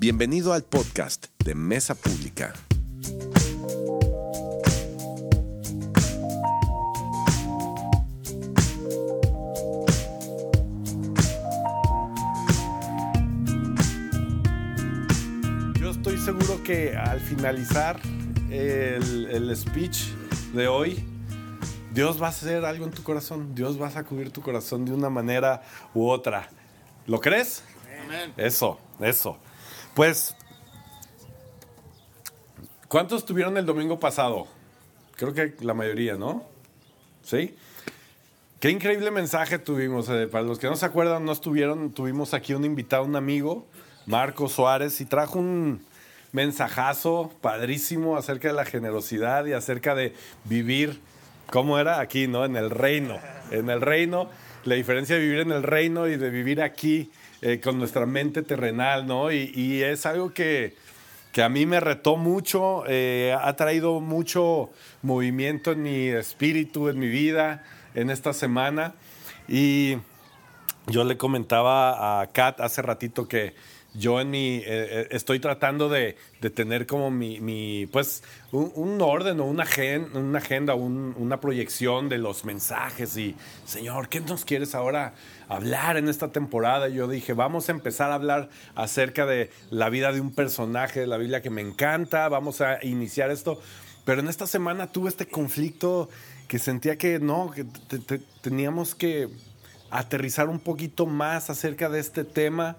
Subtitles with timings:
[0.00, 2.54] Bienvenido al podcast de Mesa Pública.
[15.80, 17.98] Yo estoy seguro que al finalizar
[18.50, 20.10] el, el speech
[20.54, 21.04] de hoy,
[21.92, 23.52] Dios va a hacer algo en tu corazón.
[23.52, 25.62] Dios va a sacudir tu corazón de una manera
[25.92, 26.48] u otra.
[27.08, 27.64] ¿Lo crees?
[28.36, 29.38] Eso, eso.
[29.98, 30.36] Pues,
[32.86, 34.46] ¿cuántos tuvieron el domingo pasado?
[35.16, 36.44] Creo que la mayoría, ¿no?
[37.24, 37.56] ¿Sí?
[38.60, 40.08] Qué increíble mensaje tuvimos.
[40.08, 43.66] eh, para los que no se acuerdan, no estuvieron, tuvimos aquí un invitado, un amigo,
[44.06, 45.84] Marco Suárez, y trajo un
[46.30, 51.00] mensajazo padrísimo acerca de la generosidad y acerca de vivir,
[51.50, 51.98] ¿cómo era?
[51.98, 52.44] Aquí, ¿no?
[52.44, 53.18] En el reino.
[53.50, 54.30] En el reino,
[54.62, 57.10] la diferencia de vivir en el reino y de vivir aquí
[57.42, 59.30] eh, con nuestra mente terrenal, ¿no?
[59.32, 60.74] Y, y es algo que,
[61.32, 64.70] que a mí me retó mucho, eh, ha traído mucho
[65.02, 68.94] movimiento en mi espíritu, en mi vida, en esta semana.
[69.46, 69.96] Y
[70.86, 73.54] yo le comentaba a Kat hace ratito que
[73.94, 78.70] yo en mi, eh, eh, estoy tratando de, de tener como mi, mi, pues, un,
[78.74, 84.08] un orden o una, agen- una agenda, un- una proyección de los mensajes y, Señor,
[84.08, 85.14] ¿qué nos quieres ahora
[85.48, 86.88] hablar en esta temporada?
[86.88, 91.06] Yo dije, vamos a empezar a hablar acerca de la vida de un personaje de
[91.06, 93.60] la Biblia que me encanta, vamos a iniciar esto.
[94.04, 96.08] Pero en esta semana tuve este conflicto
[96.48, 99.28] que sentía que no, que te- teníamos que
[99.90, 102.76] aterrizar un poquito más acerca de este tema.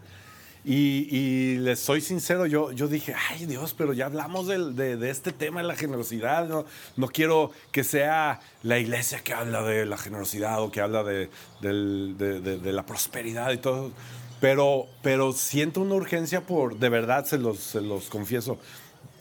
[0.71, 5.09] Y, les soy sincero, yo, yo dije, ay Dios, pero ya hablamos del- de, de
[5.09, 6.47] este tema de la generosidad.
[6.47, 6.63] No,
[6.95, 11.29] no quiero que sea la iglesia que habla de la generosidad o que habla de,
[11.61, 13.91] de- de- de la prosperidad y todo.
[14.39, 18.59] Pero, pero siento una urgencia por, de verdad, se los, se los confieso,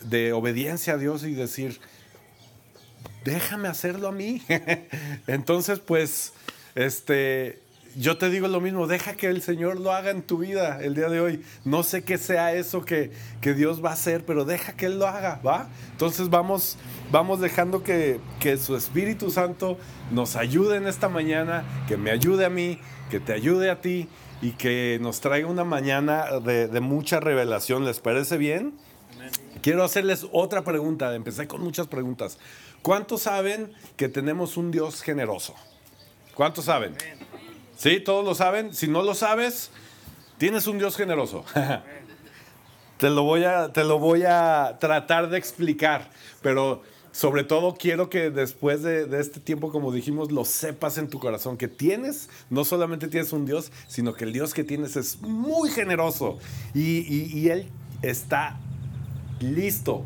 [0.03, 1.81] de obediencia a Dios y decir,
[3.25, 4.43] déjame hacerlo a mí.
[5.27, 6.35] Entonces, pues,
[6.75, 7.59] este,
[7.97, 10.95] yo te digo lo mismo, deja que el Señor lo haga en tu vida el
[10.95, 11.43] día de hoy.
[11.65, 14.99] No sé qué sea eso que, que Dios va a hacer, pero deja que Él
[14.99, 15.69] lo haga, ¿va?
[15.93, 16.77] Entonces vamos,
[17.11, 19.79] vamos dejando que, que su Espíritu Santo
[20.11, 22.79] nos ayude en esta mañana, que me ayude a mí,
[23.11, 24.09] que te ayude a ti
[24.41, 27.85] y que nos traiga una mañana de, de mucha revelación.
[27.85, 28.75] ¿Les parece bien?
[29.63, 31.15] Quiero hacerles otra pregunta.
[31.15, 32.39] Empecé con muchas preguntas.
[32.83, 35.55] ¿Cuántos saben que tenemos un Dios generoso?
[36.35, 36.95] ¿Cuántos saben?
[37.79, 38.01] ¿Sí?
[38.01, 38.75] ¿Todos lo saben?
[38.75, 39.71] Si no lo sabes,
[40.37, 41.45] tienes un Dios generoso.
[42.99, 46.11] te, lo voy a, te lo voy a tratar de explicar,
[46.43, 51.09] pero sobre todo quiero que después de, de este tiempo, como dijimos, lo sepas en
[51.09, 54.97] tu corazón, que tienes, no solamente tienes un Dios, sino que el Dios que tienes
[54.97, 56.39] es muy generoso
[56.75, 57.69] y, y- y Él
[58.03, 58.59] está
[59.39, 60.05] listo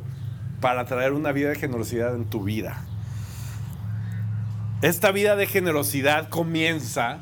[0.60, 2.84] para traer una vida de generosidad en tu vida.
[4.82, 7.20] Esta vida de generosidad comienza,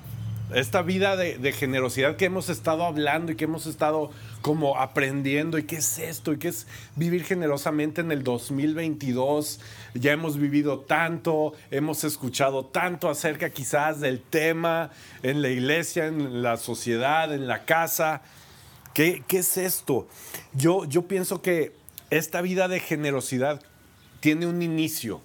[0.54, 4.10] esta vida de, generosidad que hemos estado hablando y que hemos estado
[4.42, 6.66] como aprendiendo y qué es esto y qué es
[6.96, 9.60] vivir generosamente en el 2022.
[9.94, 14.90] Ya hemos vivido tanto, hemos escuchado tanto acerca quizás del tema
[15.22, 18.22] en la iglesia, en la sociedad, en la casa.
[18.94, 20.08] ¿Qué, qué es esto?
[20.52, 21.72] Yo, yo pienso que
[22.10, 23.62] esta vida de generosidad
[24.20, 25.20] tiene un inicio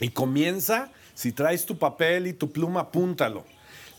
[0.00, 3.44] y comienza, si traes tu papel y tu pluma, apúntalo.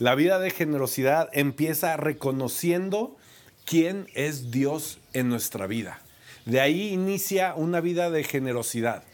[0.04, 3.16] La vida de generosidad empieza reconociendo
[3.64, 6.02] quién es Dios en nuestra vida.
[6.46, 9.06] De ahí inicia una vida de generosidad.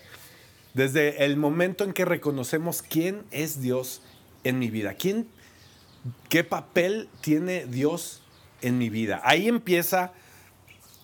[0.74, 4.02] Desde el momento en que reconocemos quién es Dios
[4.44, 5.28] en mi vida, quién,
[6.28, 8.24] qué papel tiene Dios
[8.64, 9.22] en mi vida.
[9.24, 10.12] Ahí empieza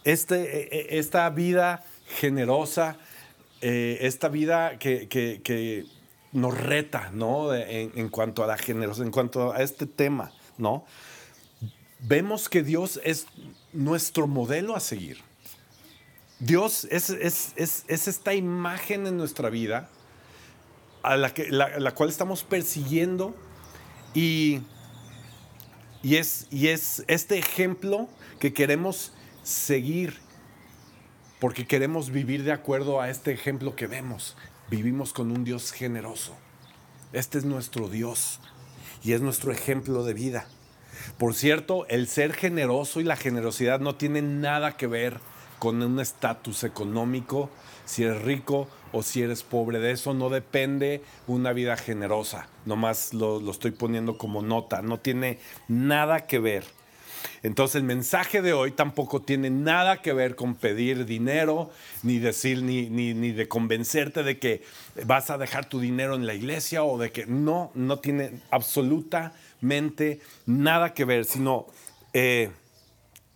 [0.03, 2.97] este, eh, eh, esta vida generosa,
[3.61, 5.85] eh, esta vida que
[6.35, 7.53] nos reta, ¿no?
[7.53, 10.85] En cuanto a la generosidad, en cuanto a este tema, ¿no?
[11.99, 13.25] Vemos que Dios es
[13.73, 15.21] nuestro modelo a seguir.
[16.39, 19.89] Dios es, es- es- es esta imagen en nuestra vida
[21.03, 23.33] a la, que, la- la cual estamos persiguiendo
[24.13, 24.59] y,
[26.03, 28.09] y, es, y es este ejemplo
[28.39, 30.19] que queremos seguir
[31.39, 34.35] porque queremos vivir de acuerdo a este ejemplo que vemos.
[34.69, 36.35] Vivimos con un Dios generoso.
[37.13, 38.39] Este es nuestro Dios
[39.03, 40.47] y es nuestro ejemplo de vida.
[41.19, 45.19] Por cierto, el ser generoso y la generosidad no tienen nada que ver
[45.59, 47.51] con un estatus económico,
[47.85, 49.77] si eres rico o si eres pobre.
[49.77, 52.47] De eso no depende una vida generosa.
[52.65, 54.81] Nomás lo, lo estoy poniendo como nota.
[54.81, 56.65] No tiene nada que ver.
[57.43, 61.69] Entonces el mensaje de hoy tampoco tiene nada que ver con pedir dinero,
[62.03, 64.63] ni decir, ni, ni, de convencerte de que
[65.05, 70.21] vas a dejar tu dinero en la iglesia o de que no, no tiene absolutamente
[70.45, 71.67] nada que ver, sino
[72.13, 72.49] eh,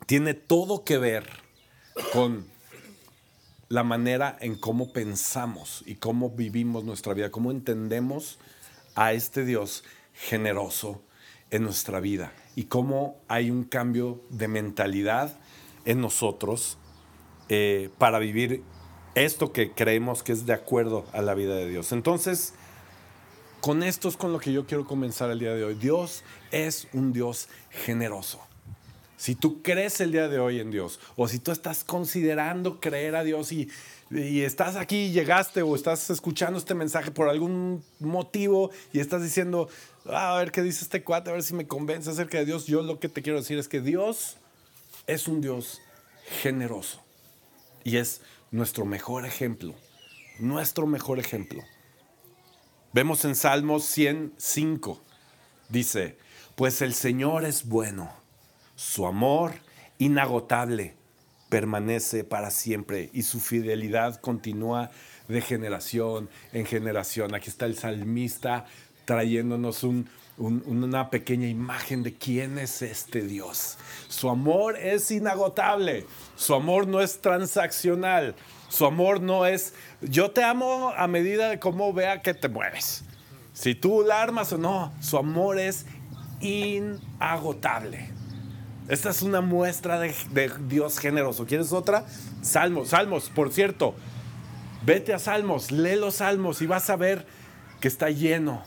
[0.06, 1.30] tiene todo que ver
[2.12, 2.48] con
[3.68, 8.40] la manera en cómo pensamos y cómo vivimos nuestra vida, cómo entendemos
[8.96, 9.84] a este Dios
[10.14, 11.04] generoso
[11.52, 15.38] en nuestra vida y cómo hay un cambio de mentalidad
[15.86, 16.78] en nosotros
[17.48, 18.63] eh, para vivir
[19.16, 21.92] esto que creemos que es de acuerdo a la vida de Dios.
[21.92, 22.54] Entonces,
[23.62, 25.75] con esto es con lo que yo quiero comenzar el día de hoy.
[25.75, 28.49] Dios es un Dios generoso.
[29.19, 33.18] Si tú crees el día de hoy en Dios, o si tú estás considerando creer
[33.18, 33.69] a Dios y,
[34.10, 39.68] estás aquí, llegaste o estás escuchando este mensaje por algún motivo y estás diciendo,
[40.06, 42.66] ah, a ver qué dice este cuate, a ver si me convence acerca de Dios,
[42.66, 44.38] yo lo que te quiero decir es que Dios
[45.06, 45.81] es un Dios
[46.42, 47.04] generoso
[47.83, 48.21] y es
[48.51, 49.75] nuestro mejor ejemplo,
[50.39, 51.62] nuestro mejor ejemplo.
[52.94, 55.01] Vemos en Salmos 105,
[55.68, 56.18] dice,
[56.56, 58.19] pues el Señor es bueno
[58.80, 59.56] su amor
[59.98, 60.96] inagotable
[61.50, 64.90] permanece para siempre y su fidelidad continúa
[65.28, 67.36] de generación en generación.
[67.36, 68.64] Aquí está el salmista
[69.04, 69.84] trayéndonos
[70.38, 73.78] una pequeña imagen de quién es este Dios.
[74.08, 76.06] Su amor es inagotable,
[76.38, 78.34] su amor no es transaccional,
[78.70, 83.04] su amor no es yo te amo a medida de cómo vea que te mueves.
[83.52, 85.86] Si tú la armas o no, su amor es
[86.40, 88.19] inagotable.
[88.90, 91.46] Esta es una muestra de, Dios generoso.
[91.46, 92.08] ¿Quieres otra?
[92.42, 93.94] Salmos, Salmos, por cierto.
[94.84, 97.28] Vete a Salmos, lee los Salmos y vas a ver
[97.80, 98.64] que está lleno,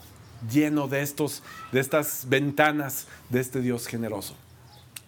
[0.49, 1.43] lleno de estos,
[1.73, 4.37] de estas ventanas de este Dios generoso.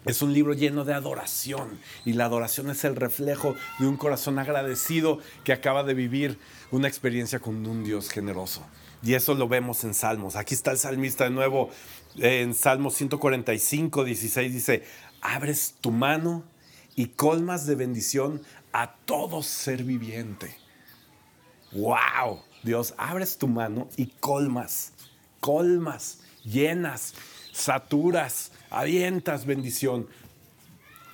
[0.03, 4.37] Es un libro lleno de adoración y la adoración es el reflejo de un corazón
[4.37, 6.37] agradecido que acaba de vivir
[6.71, 8.65] una experiencia con un Dios generoso.
[9.01, 10.35] Y eso lo vemos en Salmos.
[10.35, 11.69] Aquí está el salmista de nuevo
[12.17, 14.83] en Salmos 145, 16 dice,
[15.33, 16.43] abres tu mano
[16.95, 18.41] y colmas de bendición
[18.71, 20.55] a todo ser viviente.
[21.71, 22.41] ¡Wow!
[22.63, 24.93] Dios, abres tu mano y colmas,
[25.39, 27.13] colmas, llenas,
[27.51, 30.07] saturas, avientas bendición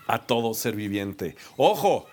[0.08, 1.36] a todo ser viviente.
[1.58, 2.06] Ojo,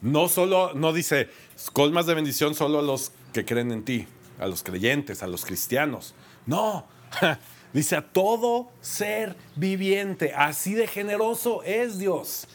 [0.00, 1.30] no solo, no dice
[1.72, 4.06] colmas de bendición solo a los que creen en ti,
[4.38, 6.14] a los creyentes, a los cristianos.
[6.44, 6.86] No,
[7.72, 12.48] Dice a todo ser viviente, así de generoso es Dios.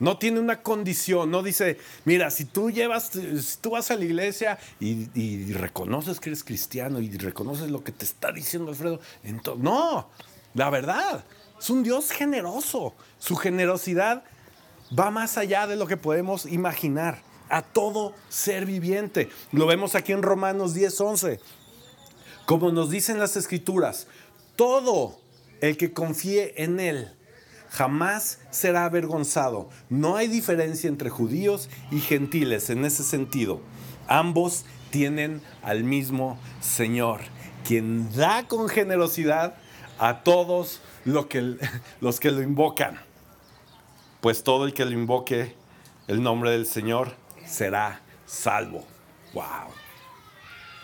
[0.00, 4.04] No tiene una condición, no dice, mira, si tú llevas, si tú vas a la
[4.04, 9.62] iglesia y, reconoces que eres cristiano y reconoces lo que te está diciendo Alfredo, entonces,
[9.62, 10.08] no,
[10.54, 11.22] la verdad,
[11.60, 12.94] es un Dios generoso.
[13.18, 14.24] Su generosidad
[14.98, 17.22] va más allá de lo que podemos imaginar.
[17.50, 19.28] A todo ser viviente.
[19.50, 21.40] Lo vemos aquí en Romanos 10, 11.
[22.46, 24.06] Como nos dicen las escrituras,
[24.56, 25.18] todo
[25.60, 27.14] el que confíe en Él
[27.70, 29.70] jamás será avergonzado.
[29.88, 33.60] No hay diferencia entre judíos y gentiles en ese sentido.
[34.08, 37.20] Ambos tienen al mismo Señor,
[37.64, 39.54] quien da con generosidad
[39.98, 40.80] a todos
[41.28, 41.56] que,
[42.00, 43.00] los que lo invocan.
[44.20, 45.54] Pues todo el que lo invoque
[46.08, 47.14] el nombre del Señor
[47.46, 48.84] será salvo.
[49.32, 49.79] Wow.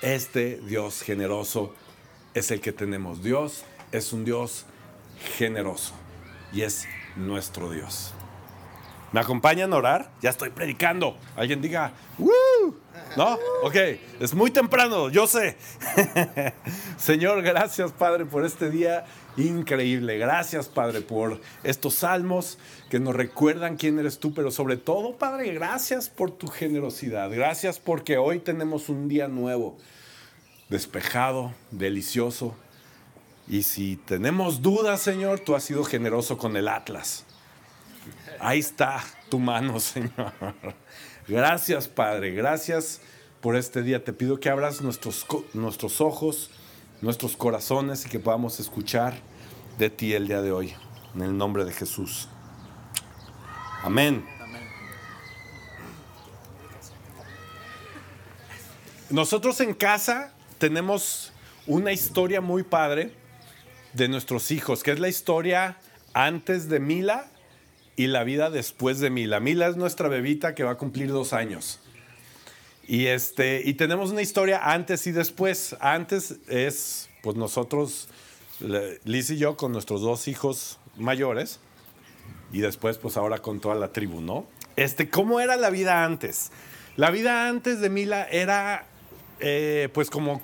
[0.02, 1.74] Este Dios generoso
[2.34, 3.22] es el que tenemos.
[3.22, 4.66] Dios es un Dios
[5.36, 5.94] generoso
[6.52, 6.86] y es
[7.16, 8.12] nuestro Dios.
[9.12, 10.10] ¿Me acompañan a orar?
[10.20, 11.16] Ya estoy predicando.
[11.36, 12.76] Alguien diga, ¡Woo!
[13.16, 13.38] ¿No?
[13.62, 13.76] Ok,
[14.20, 15.56] es muy temprano, yo sé.
[16.98, 20.18] Señor, gracias Padre por este día increíble.
[20.18, 22.58] Gracias Padre por estos salmos
[22.90, 27.30] que nos recuerdan quién eres tú, pero sobre todo Padre, gracias por tu generosidad.
[27.30, 29.76] Gracias porque hoy tenemos un día nuevo
[30.68, 32.56] despejado, delicioso.
[33.48, 37.24] Y si tenemos dudas, Señor, tú has sido generoso con el Atlas.
[38.40, 40.32] Ahí está tu mano, Señor.
[41.28, 42.32] Gracias, Padre.
[42.32, 43.00] Gracias
[43.40, 44.04] por este día.
[44.04, 46.50] Te pido que abras nuestros, nuestros ojos,
[47.00, 49.14] nuestros corazones y que podamos escuchar
[49.78, 50.74] de ti el día de hoy.
[51.14, 52.28] En el nombre de Jesús.
[53.82, 54.24] Amén.
[59.10, 61.32] Nosotros en casa tenemos
[61.66, 63.12] una historia muy padre
[63.92, 65.76] de nuestros hijos, que es la historia
[66.12, 67.30] antes de Mila
[67.94, 69.40] y la vida después de Mila.
[69.40, 71.80] Mila es nuestra bebita que va a cumplir dos años.
[72.88, 75.76] Y, este, y tenemos una historia antes y después.
[75.80, 78.08] Antes es, pues nosotros,
[79.04, 81.60] Liz y yo, con nuestros dos hijos mayores.
[82.52, 84.46] y después pues ahora con toda la tribu, ¿no?
[84.76, 86.52] Este, ¿cómo era la vida antes?
[86.96, 88.86] La vida antes de Mila era
[89.40, 90.40] eh, pues como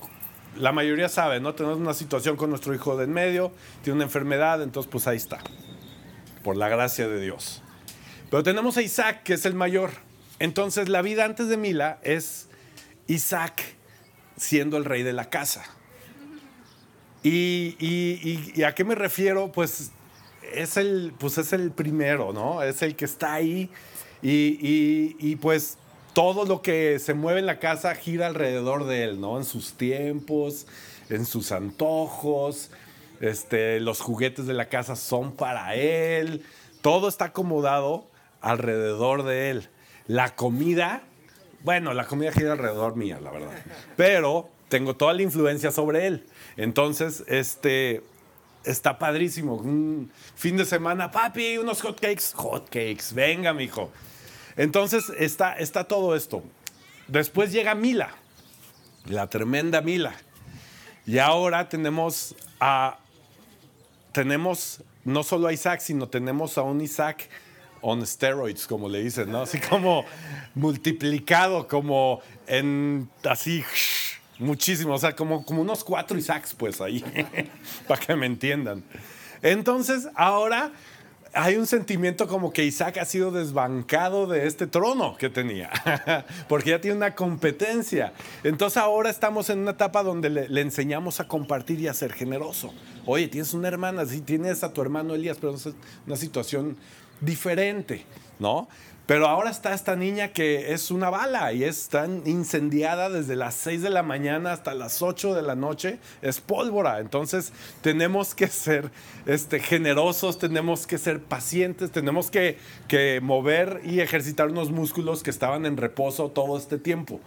[0.56, 1.54] la mayoría sabe, ¿no?
[1.54, 5.16] Tenemos una situación con nuestro hijo de en medio, tiene una enfermedad, entonces pues ahí
[5.16, 5.38] está,
[6.42, 7.62] por la gracia de Dios.
[8.30, 9.90] Pero tenemos a Isaac, que es el mayor.
[10.42, 12.48] Entonces la vida antes de Mila es
[13.06, 13.62] Isaac
[14.36, 15.62] siendo el rey de la casa.
[17.22, 19.52] ¿Y, a qué me refiero?
[19.52, 19.92] Pues
[20.52, 22.60] es el, pues es el primero, ¿no?
[22.60, 23.70] Es el que está ahí
[24.20, 25.78] y, pues
[26.12, 29.38] todo lo que se mueve en la casa gira alrededor de él, ¿no?
[29.38, 30.66] En sus tiempos,
[31.08, 32.70] en sus antojos,
[33.20, 36.44] este, los juguetes de la casa son para él,
[36.80, 38.08] todo está acomodado
[38.40, 39.68] alrededor de él.
[40.06, 41.02] La comida,
[41.62, 43.52] bueno, la comida gira alrededor mía, la verdad,
[43.96, 46.26] pero tengo toda la influencia sobre él.
[46.56, 48.02] Entonces, este,
[48.64, 49.56] está padrísimo.
[49.56, 53.90] Un fin de semana, papi, unos hotcakes, hotcakes, venga, mijo.
[54.56, 56.42] Entonces está, está todo esto.
[57.08, 58.10] Después llega Mila,
[59.06, 60.14] la tremenda Mila.
[61.06, 62.98] Y ahora tenemos a.
[64.12, 67.28] Tenemos no solo a Isaac, sino tenemos a un Isaac
[67.82, 69.42] on steroids, como le dicen, ¿no?
[69.42, 70.04] Así como
[70.54, 73.62] multiplicado, como en así
[74.38, 77.04] muchísimo, o sea, como, como unos cuatro Isaacs, pues ahí,
[77.86, 78.82] para que me entiendan.
[79.42, 80.72] Entonces, ahora
[81.34, 85.70] hay un sentimiento como que Isaac ha sido desbancado de este trono que tenía,
[86.48, 88.12] porque ya tiene una competencia.
[88.44, 92.74] Entonces ahora estamos en una etapa donde le, enseñamos a compartir y a ser generoso.
[93.06, 95.68] Oye, tienes una hermana, sí, tienes a tu hermano Elías, pero es
[96.06, 96.76] una situación
[97.22, 98.04] diferente,
[98.38, 98.68] ¿no?
[99.06, 103.54] Pero ahora está esta niña que es una bala y es tan incendiada desde las
[103.56, 105.98] 6 de la mañana hasta las 8 de la noche.
[106.22, 107.00] Es pólvora.
[107.00, 108.92] Entonces tenemos que ser
[109.26, 115.30] este, generosos, tenemos que ser pacientes, tenemos que, que mover y ejercitar unos músculos que
[115.30, 117.20] estaban en reposo todo este tiempo.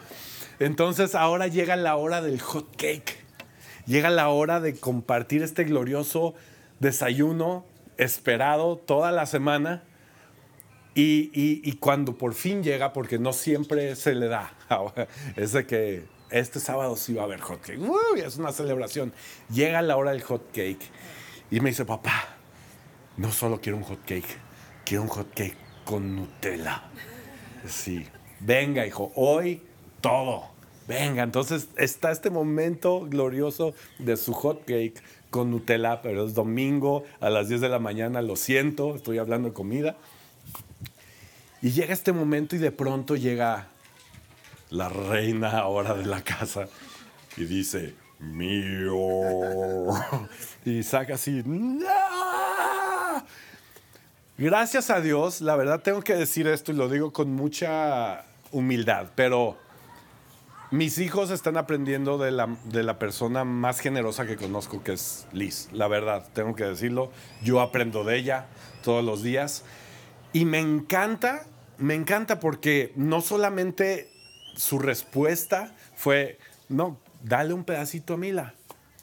[0.60, 3.18] Entonces ahora llega la hora del hot cake.
[3.86, 6.34] Llega la hora de compartir este glorioso
[6.80, 7.66] desayuno
[7.98, 9.84] esperado toda la semana
[10.98, 14.54] y, cuando por fin llega, porque no siempre se le da,
[15.36, 17.80] es de que este sábado sí va a haber hot cake.
[18.18, 19.14] es una celebración.
[19.50, 20.90] Llega la hora del hot cake
[21.52, 22.38] y me dice, papá,
[23.18, 24.38] no solo quiero un hot cake,
[24.86, 26.84] quiero un hot cake con Nutella.
[27.68, 28.08] Sí,
[28.40, 29.62] venga, hijo, hoy
[30.02, 30.56] todo.
[30.88, 35.02] Venga, entonces está este momento glorioso de su hot cake
[35.36, 39.50] con Nutella, pero es domingo a las 10 de la mañana, lo siento, estoy hablando
[39.50, 39.98] de comida.
[41.62, 43.68] Y llega este momento y de pronto llega
[44.70, 46.70] la reina ahora de la casa
[47.36, 49.02] y dice, mío.
[50.64, 51.44] Y saca así,
[54.38, 58.24] Gracias a Dios, la verdad tengo que decir esto y lo digo con mucha
[58.54, 59.58] humildad, pero
[60.72, 65.28] mis hijos están aprendiendo de la, de la persona más generosa que conozco, que es
[65.32, 65.70] Liz.
[65.72, 67.12] La verdad, tengo que decirlo.
[67.44, 68.48] Yo aprendo de ella
[68.84, 69.64] todos los días.
[70.34, 71.46] Y me encanta
[71.78, 74.12] me encanta porque no solamente
[74.56, 78.54] su respuesta fue, no, dale un pedacito a Mila,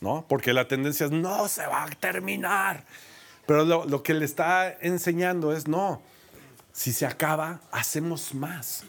[0.00, 0.26] ¿no?
[0.28, 2.84] Porque la tendencia es, no, se va a terminar.
[3.46, 6.00] Pero lo, lo que le está enseñando es, no,
[6.72, 8.84] si se acaba, hacemos más.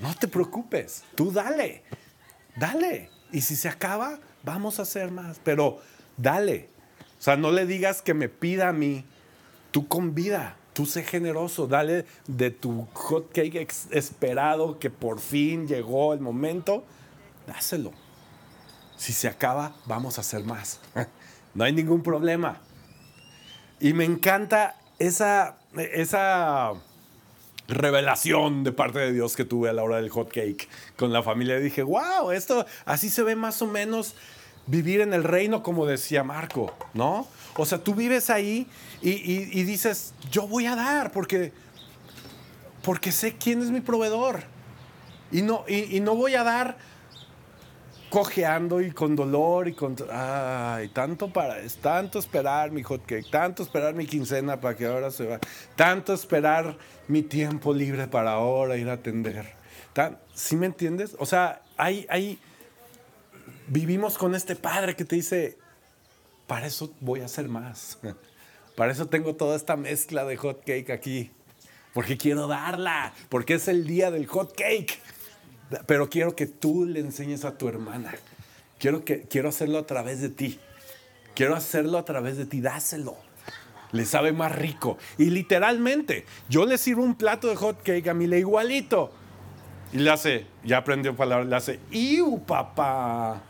[0.00, 1.82] No te preocupes, tú dale,
[2.56, 3.10] dale.
[3.32, 5.40] Y si se acaba, vamos a hacer más.
[5.44, 5.80] Pero
[6.16, 6.68] dale.
[7.18, 9.04] O sea, no le digas que me pida a mí,
[9.70, 16.14] tú convida tú sé generoso, dale de tu hot cake esperado que por fin llegó
[16.14, 16.84] el momento,
[17.46, 17.92] dáselo.
[18.96, 20.80] Si se acaba, vamos a hacer más.
[21.54, 22.60] no hay ningún problema.
[23.78, 26.72] Y me encanta esa, esa
[27.70, 31.22] revelación de parte de Dios que tuve a la hora del hot cake con la
[31.22, 31.58] familia.
[31.58, 34.14] Y dije, wow, esto así se ve más o menos
[34.66, 37.26] vivir en el reino, como decía Marco, ¿no?
[37.56, 38.66] O sea, tú vives ahí
[39.02, 41.52] y, dices, yo voy a dar porque,
[42.82, 44.44] porque sé quién es mi proveedor.
[45.32, 46.76] Y no, y, no voy a dar
[48.10, 49.96] cojeando y con dolor y con...
[50.10, 51.60] Ay, tanto para...
[51.60, 55.38] Es tanto esperar mi hotcake, tanto esperar mi quincena para que ahora se va,
[55.76, 56.76] tanto esperar
[57.08, 59.54] mi tiempo libre para ahora ir a atender.
[60.34, 61.16] ¿Sí me entiendes?
[61.18, 62.38] O sea, hay, hay...
[63.68, 65.56] Vivimos con este padre que te dice,
[66.46, 67.98] para eso voy a hacer más.
[68.76, 71.30] Para eso tengo toda esta mezcla de hot cake aquí.
[71.92, 73.12] Porque quiero darla.
[73.28, 74.98] Porque es el día del hot cake.
[75.86, 78.12] Pero quiero que tú le enseñes a tu hermana.
[78.78, 80.58] Quiero, que, quiero hacerlo a través de ti.
[81.34, 82.60] Quiero hacerlo a través de ti.
[82.60, 83.16] Dáselo.
[83.92, 84.98] le sabe más rico.
[85.18, 89.12] Y literalmente, yo le sirvo un plato de hot cake a Mile igualito.
[89.92, 93.42] Y le hace, ya aprendió palabras, le hace, ¡Iu, papá!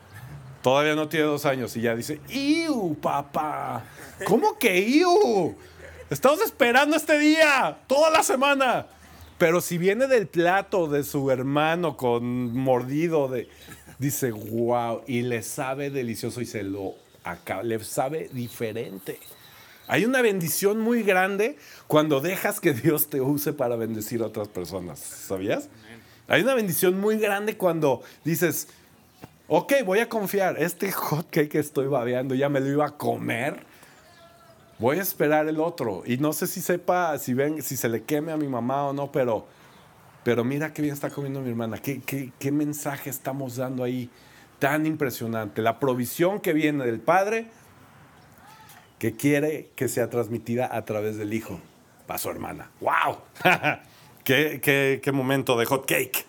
[0.62, 3.84] Todavía no tiene dos años y ya dice, ¡Iu, papá!
[4.26, 5.56] ¿Cómo que Iu?
[6.08, 8.86] Estamos esperando este día, toda la semana.
[9.40, 13.48] Pero si viene del plato de su hermano con mordido, de,
[13.98, 19.18] dice, wow, y le sabe delicioso y se lo acaba, le sabe diferente.
[19.88, 21.56] Hay una bendición muy grande
[21.86, 25.70] cuando dejas que Dios te use para bendecir a otras personas, ¿sabías?
[26.28, 28.68] Hay una bendición muy grande cuando dices,
[29.48, 32.98] ok, voy a confiar, este hot cake que estoy babeando ya me lo iba a
[32.98, 33.64] comer,
[34.80, 36.02] voy a esperar el otro.
[36.06, 38.92] Y no sé si sepa, si ven, si se le queme a mi mamá o
[38.92, 39.46] no, pero,
[40.24, 44.10] pero mira qué bien está comiendo mi hermana, qué, qué, mensaje estamos dando ahí
[44.58, 45.62] tan impresionante.
[45.62, 47.48] La provisión que viene del Padre,
[48.98, 51.60] que quiere que sea transmitida a través del Hijo,
[52.06, 52.70] para su hermana.
[52.80, 53.18] ¡Wow!
[54.24, 56.24] qué, qué, qué momento de hot cake!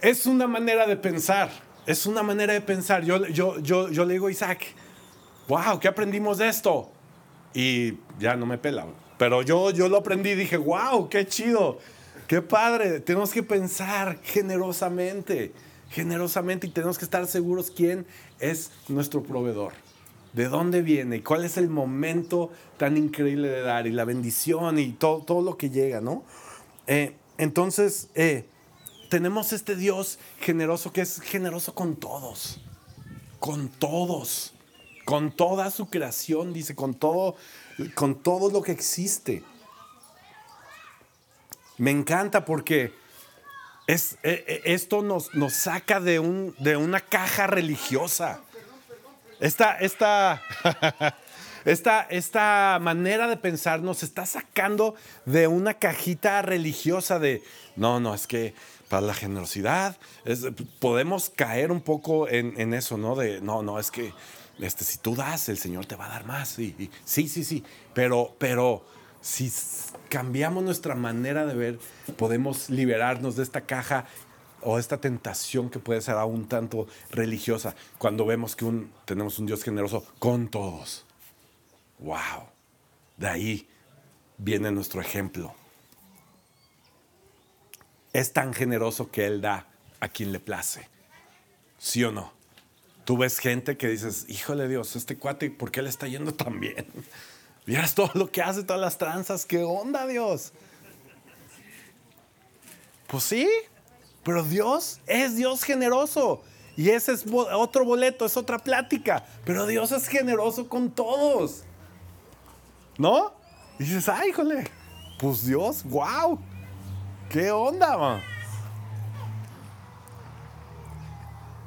[0.00, 1.50] Es una manera de pensar,
[1.86, 3.04] es una manera de pensar.
[3.04, 4.66] Yo, yo, yo, yo le digo a Isaac,
[5.48, 6.91] wow, ¿qué aprendimos de esto?
[7.54, 8.86] Y ya no me pela.
[9.18, 11.78] Pero yo, yo lo aprendí y dije, wow, qué chido,
[12.26, 13.00] qué padre.
[13.00, 15.52] Tenemos que pensar generosamente,
[15.90, 18.06] generosamente y tenemos que estar seguros quién
[18.40, 19.72] es nuestro proveedor.
[20.32, 21.16] ¿De dónde viene?
[21.16, 23.86] ¿Y cuál es el momento tan increíble de dar?
[23.86, 26.24] Y la bendición y todo, todo lo que llega, ¿no?
[26.86, 28.46] Eh, entonces, eh,
[29.10, 32.60] tenemos este Dios generoso que es generoso con todos.
[33.38, 34.54] Con todos.
[35.04, 37.36] Con toda su creación, dice, con todo,
[37.94, 39.42] con todo lo que existe.
[41.78, 42.92] Me encanta porque
[43.86, 48.40] es, eh, esto nos, nos saca de, un, de una caja religiosa.
[49.40, 50.40] Esta, esta,
[51.64, 54.94] esta, esta manera de pensar nos está sacando
[55.24, 57.42] de una cajita religiosa de,
[57.74, 58.54] no, no, es que
[58.88, 59.96] para la generosidad
[60.78, 63.16] podemos caer un poco en, en, eso, ¿no?
[63.16, 64.12] De, no, no, es que
[64.58, 66.50] este, si tú das, el Señor te va a dar más.
[66.50, 68.84] Sí, sí, sí, pero, pero
[69.20, 69.52] si
[70.08, 71.78] cambiamos nuestra manera de ver,
[72.16, 74.06] podemos liberarnos de esta caja
[74.60, 79.46] o esta tentación que puede ser aún tanto religiosa cuando vemos que un, tenemos un
[79.46, 81.04] Dios generoso con todos.
[81.98, 82.48] ¡Wow!
[83.16, 83.68] De ahí
[84.38, 85.54] viene nuestro ejemplo.
[88.12, 89.66] Es tan generoso que Él da
[90.00, 90.88] a quien le place.
[91.78, 92.41] ¿Sí o no?
[93.04, 96.60] Tú ves gente que dices, híjole Dios, este cuate, ¿por qué le está yendo tan
[96.60, 96.86] bien?
[97.66, 100.52] Vieras todo lo que hace, todas las tranzas, ¿qué onda Dios?
[103.06, 103.48] Pues sí,
[104.22, 106.42] pero Dios es Dios generoso.
[106.76, 109.26] Y ese es otro boleto, es otra plática.
[109.44, 111.64] Pero Dios es generoso con todos.
[112.98, 113.34] ¿No?
[113.78, 114.70] Y dices, ay, híjole,
[115.18, 116.38] pues Dios, wow.
[117.28, 118.22] ¿Qué onda, man?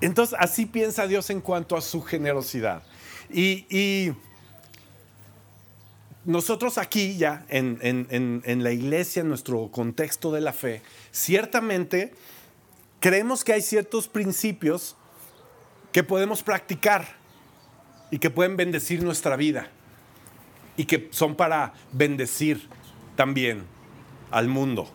[0.05, 2.83] Entonces, así piensa Dios en cuanto a su generosidad.
[3.33, 4.13] Y,
[6.25, 12.13] nosotros aquí ya, en, la iglesia, en nuestro contexto de la fe, ciertamente
[12.99, 14.95] creemos que hay ciertos principios
[15.91, 17.07] que podemos practicar
[18.11, 19.69] y que pueden bendecir nuestra vida
[20.77, 22.69] y que son para bendecir
[23.15, 23.63] también
[24.29, 24.87] al mundo.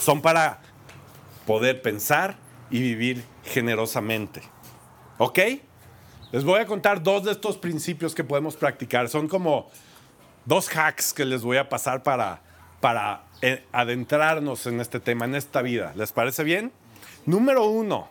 [0.00, 0.62] Son para
[1.46, 4.42] poder pensar y vivir generosamente.
[5.18, 5.38] ¿Ok?
[6.32, 9.08] Les voy a contar dos de estos principios que podemos practicar.
[9.08, 9.70] Son como
[10.44, 12.42] dos hacks que les voy a pasar para,
[12.80, 15.92] para eh, adentrarnos en este tema, en esta vida.
[15.96, 16.72] ¿Les parece bien?
[17.24, 18.08] Número uno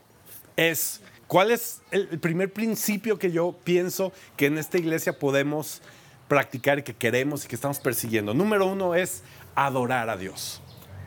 [0.55, 5.81] es, ¿cuál es el, el primer principio que yo pienso que en esta iglesia podemos
[6.27, 8.33] practicar y que queremos y que estamos persiguiendo?
[8.33, 9.23] Número uno es
[9.55, 10.61] adorar a Dios.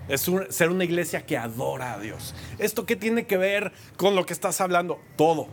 [0.09, 2.35] Es ser una iglesia que adora a Dios.
[2.59, 4.99] ¿Esto qué tiene que ver con lo que estás hablando?
[5.17, 5.49] Todo.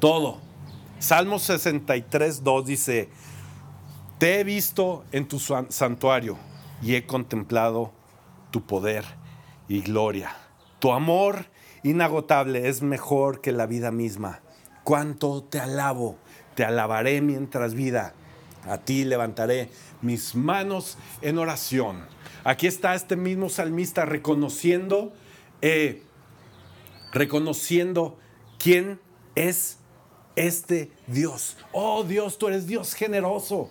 [0.00, 0.40] Todo.
[0.98, 3.08] Salmo 63, 2 dice,
[4.18, 6.38] te he visto en tu santuario
[6.80, 7.92] y he contemplado
[8.50, 9.04] tu poder
[9.68, 10.36] y gloria.
[10.78, 11.46] Tu amor
[11.82, 14.40] inagotable es mejor que la vida misma.
[14.84, 16.18] Cuánto te alabo,
[16.54, 18.14] te alabaré mientras vida.
[18.64, 19.70] A ti levantaré
[20.00, 22.04] mis manos en oración.
[22.44, 25.12] Aquí está este mismo salmista reconociendo,
[25.60, 26.02] eh,
[27.12, 28.18] reconociendo
[28.58, 29.00] quién
[29.34, 29.78] es
[30.36, 31.56] este Dios.
[31.72, 33.68] Oh Dios, tú eres Dios generoso.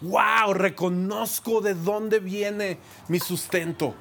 [0.00, 2.78] Wow, reconozco de dónde viene
[3.08, 3.94] mi sustento.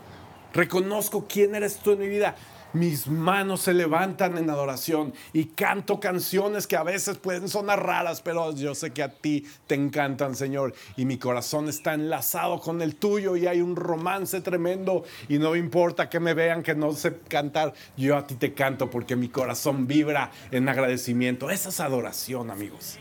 [0.54, 2.36] Reconozco quién eres tú en mi vida.
[2.74, 8.22] Mis manos se levantan en adoración y canto canciones que a veces pueden sonar raras,
[8.22, 10.74] pero yo sé que a ti te encantan, Señor.
[10.96, 15.56] Y mi corazón está enlazado con el tuyo y hay un romance tremendo y no
[15.56, 19.30] importa que me vean que no sé cantar, yo a ti te canto porque mi
[19.30, 21.50] corazón vibra en agradecimiento.
[21.50, 22.98] Esa es adoración, amigos.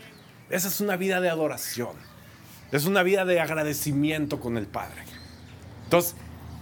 [0.49, 1.95] Esa es una vida de adoración.
[2.71, 5.03] Es una vida de agradecimiento con el Padre.
[5.85, 6.15] Entonces,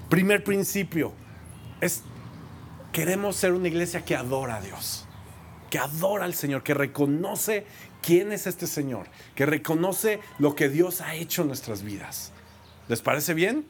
[0.09, 1.13] primer principio
[1.81, 2.03] es
[2.95, 5.03] Queremos ser una iglesia que adora a Dios,
[5.69, 7.67] que adora al Señor, que reconoce
[8.01, 12.31] quién es este Señor, que reconoce lo que Dios ha hecho en nuestras vidas.
[12.87, 13.67] ¿Les parece bien?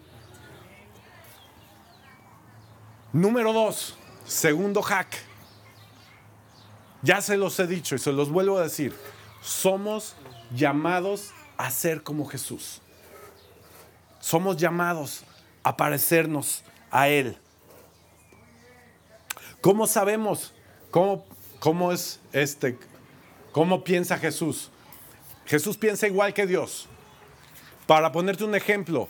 [3.13, 5.17] Número dos, segundo hack.
[7.01, 8.93] Ya se los he dicho y se los vuelvo a decir.
[9.41, 10.15] Somos
[10.55, 12.79] llamados a ser como Jesús.
[14.19, 15.23] Somos llamados
[15.63, 16.61] a parecernos
[16.91, 17.39] a Él.
[19.65, 20.53] ¿Cómo sabemos?
[20.91, 21.25] ¿Cómo,
[21.59, 22.77] cómo es este?
[23.51, 24.69] ¿Cómo piensa Jesús?
[25.47, 26.87] Jesús piensa igual que Dios.
[27.87, 29.09] Para ponerte un ejemplo,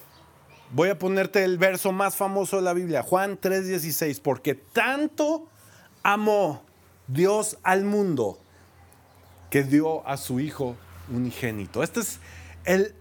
[0.71, 5.49] voy a ponerte el verso más famoso de la Biblia, Juan 3:16, porque tanto
[6.03, 6.63] amó
[7.07, 8.39] Dios al mundo
[9.49, 10.77] que dio a su Hijo
[11.11, 11.83] unigénito.
[11.83, 12.21] Este es
[12.63, 12.95] el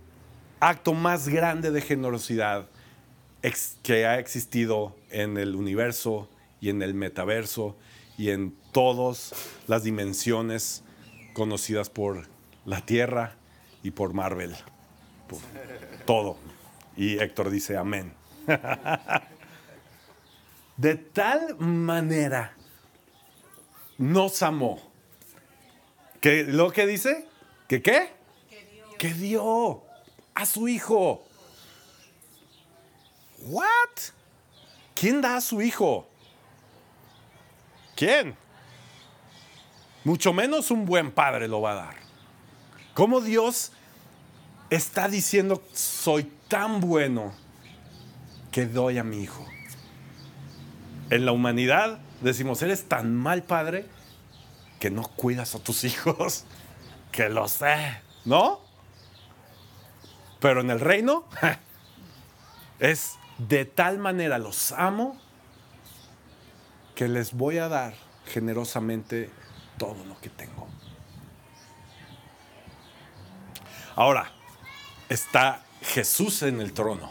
[0.59, 2.67] acto más grande de generosidad
[3.85, 6.29] que ha existido en el universo
[6.64, 7.77] y en el metaverso
[8.16, 9.35] y en todas
[9.66, 10.83] las dimensiones
[11.35, 12.27] conocidas por
[12.64, 13.37] la Tierra
[13.83, 14.57] y por Marvel.
[16.07, 16.38] Todo.
[16.96, 18.14] Y Héctor dice amén.
[20.79, 22.57] De tal manera
[23.98, 24.81] nos amó.
[26.22, 27.27] ¿Que, ¿Lo que dice?
[27.68, 28.09] ¿Que qué?
[28.48, 28.96] Que dio.
[28.96, 29.83] que dio
[30.35, 31.27] a su hijo.
[33.42, 33.66] ¿What?
[34.94, 36.09] ¿Quién da a su hijo?
[37.96, 38.37] ¿Quién?
[40.04, 41.94] Mucho menos un buen padre lo va a dar.
[42.94, 43.72] ¿Cómo Dios
[44.70, 47.33] está diciendo, soy tan bueno
[48.50, 49.46] que doy a mi hijo?
[51.11, 53.87] En la humanidad decimos, eres tan mal padre
[54.78, 56.44] que no cuidas a tus hijos,
[57.12, 58.61] que lo sé, ¿no?
[60.40, 61.24] Pero en el reino
[62.78, 65.18] es de tal manera los amo
[66.94, 67.94] que les voy a dar
[68.26, 69.30] generosamente
[69.78, 70.68] todo lo que tengo.
[73.96, 74.33] Ahora,
[75.09, 77.11] está Jesús en el trono.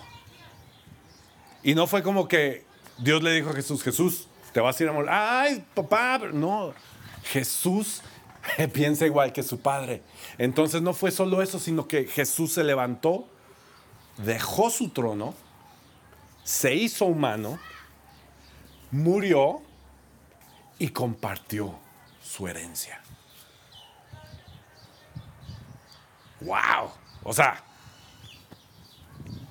[1.62, 2.66] Y no fue como que
[2.98, 5.10] Dios le dijo a Jesús, Jesús, te vas a ir a morir.
[5.12, 6.74] Ay, papá, no.
[7.24, 8.02] Jesús
[8.74, 10.02] piensa igual que su padre.
[10.38, 13.28] Entonces no fue solo eso, sino que Jesús se levantó,
[14.18, 15.34] dejó su trono,
[16.44, 17.60] se hizo humano,
[18.92, 19.62] murió
[20.80, 21.80] y compartió
[22.22, 23.02] su herencia.
[26.42, 26.92] ¡Wow!
[27.24, 27.64] O sea,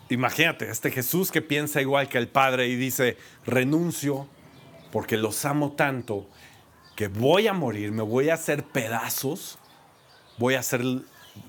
[0.09, 4.29] imagínate, este Jesús que piensa igual que el Padre y dice, renuncio
[4.91, 6.29] porque los amo tanto
[6.97, 9.59] que voy a morir, me voy a hacer pedazos,
[10.39, 10.83] voy a hacer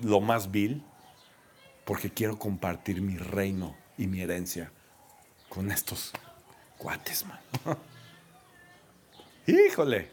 [0.02, 0.82] lo más vil,
[1.84, 4.72] porque quiero compartir mi reino y mi herencia
[5.50, 6.12] con estos
[6.78, 7.38] cuates, man.
[9.46, 10.08] Híjole,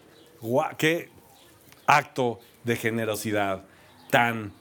[0.77, 1.09] qué
[1.85, 3.63] acto de generosidad
[4.09, 4.51] tan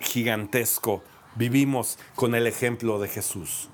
[0.00, 1.02] gigantesco
[1.34, 3.68] vivimos con el ejemplo de Jesús.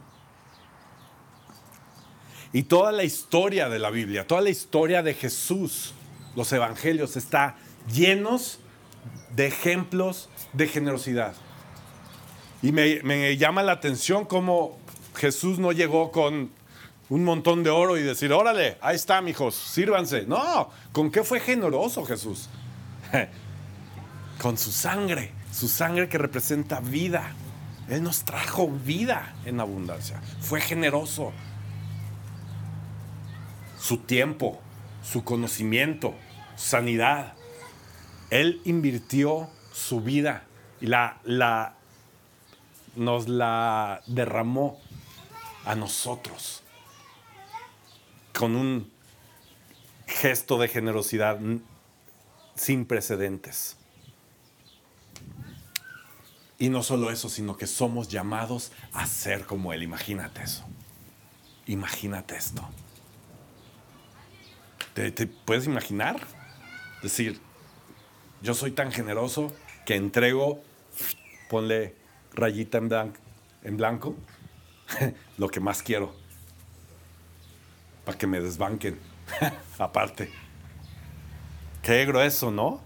[2.53, 5.93] Y toda la historia de la Biblia, toda la historia de Jesús,
[6.37, 7.57] los evangelios, está
[7.93, 8.61] llenos
[9.35, 11.35] de ejemplos de generosidad.
[12.63, 14.79] Y me, me llama la atención cómo
[15.17, 16.51] Jesús no llegó con
[17.15, 20.27] un montón de oro y decir, órale, ahí está, mijos, sírvanse.
[20.27, 22.49] No, ¿con qué fue generoso Jesús?
[24.43, 27.31] Con su sangre, su sangre que representa vida.
[27.89, 30.21] Él nos trajo vida en abundancia.
[30.41, 31.33] Fue generoso.
[33.79, 34.61] Su tiempo,
[35.05, 36.15] su conocimiento,
[36.57, 37.35] sanidad.
[38.31, 40.43] Él invirtió su vida
[40.81, 41.77] y la, la,
[42.97, 44.81] nos la derramó
[45.65, 46.64] a nosotros
[48.35, 48.91] con un
[50.07, 51.39] gesto de generosidad
[52.55, 53.77] sin precedentes.
[56.59, 59.83] Y no solo eso, sino que somos llamados a ser como Él.
[59.83, 60.65] Imagínate eso.
[61.67, 62.69] Imagínate esto.
[64.95, 66.21] ¿Te, puedes imaginar?
[67.03, 67.41] Decir,
[68.43, 69.53] yo soy tan generoso
[69.85, 70.63] que entrego,
[71.51, 71.97] ponle
[72.33, 73.13] rayita en,
[73.63, 74.17] en blanco,
[75.39, 76.24] lo que más quiero
[78.05, 78.99] para que me desbanquen.
[79.79, 80.31] Aparte.
[81.83, 82.81] Qué grueso, ¿no?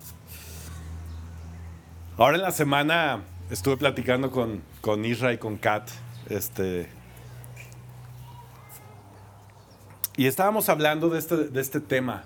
[2.17, 5.89] Ahora en la semana estuve platicando con, con Isra y con Kat.
[6.29, 6.89] Este.
[10.17, 12.25] Y estábamos hablando de este, de este tema.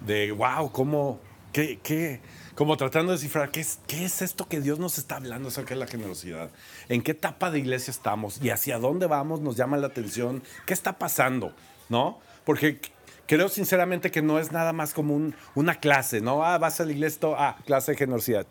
[0.00, 1.20] De wow, cómo.
[1.52, 2.20] Qué, qué,
[2.54, 5.74] como tratando de descifrar qué es, qué es esto que Dios nos está hablando acerca
[5.74, 6.50] de la generosidad.
[6.88, 10.42] En qué etapa de iglesia estamos y hacia dónde vamos nos llama la atención.
[10.66, 11.54] ¿Qué está pasando?
[11.90, 12.18] ¿No?
[12.44, 12.80] Porque
[13.26, 16.42] creo sinceramente que no es nada más como un- una clase, ¿no?
[16.44, 18.46] Ah, vas a la iglesia, todo, ah, clase de generosidad.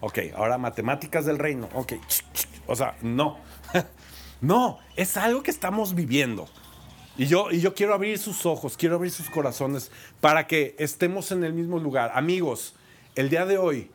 [0.00, 1.68] Ok, ahora matemáticas del reino.
[1.74, 1.92] Ok,
[2.66, 3.38] o sea, no.
[4.40, 6.48] no, es algo que estamos viviendo.
[7.18, 9.90] Y yo, y yo quiero abrir sus ojos, quiero abrir sus corazones
[10.22, 12.12] para que estemos en el mismo lugar.
[12.14, 12.74] Amigos,
[13.14, 13.90] el día de hoy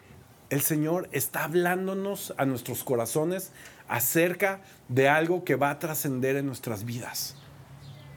[0.51, 3.51] el Señor está hablándonos a nuestros corazones
[3.87, 7.35] acerca de algo que va a trascender en nuestras vidas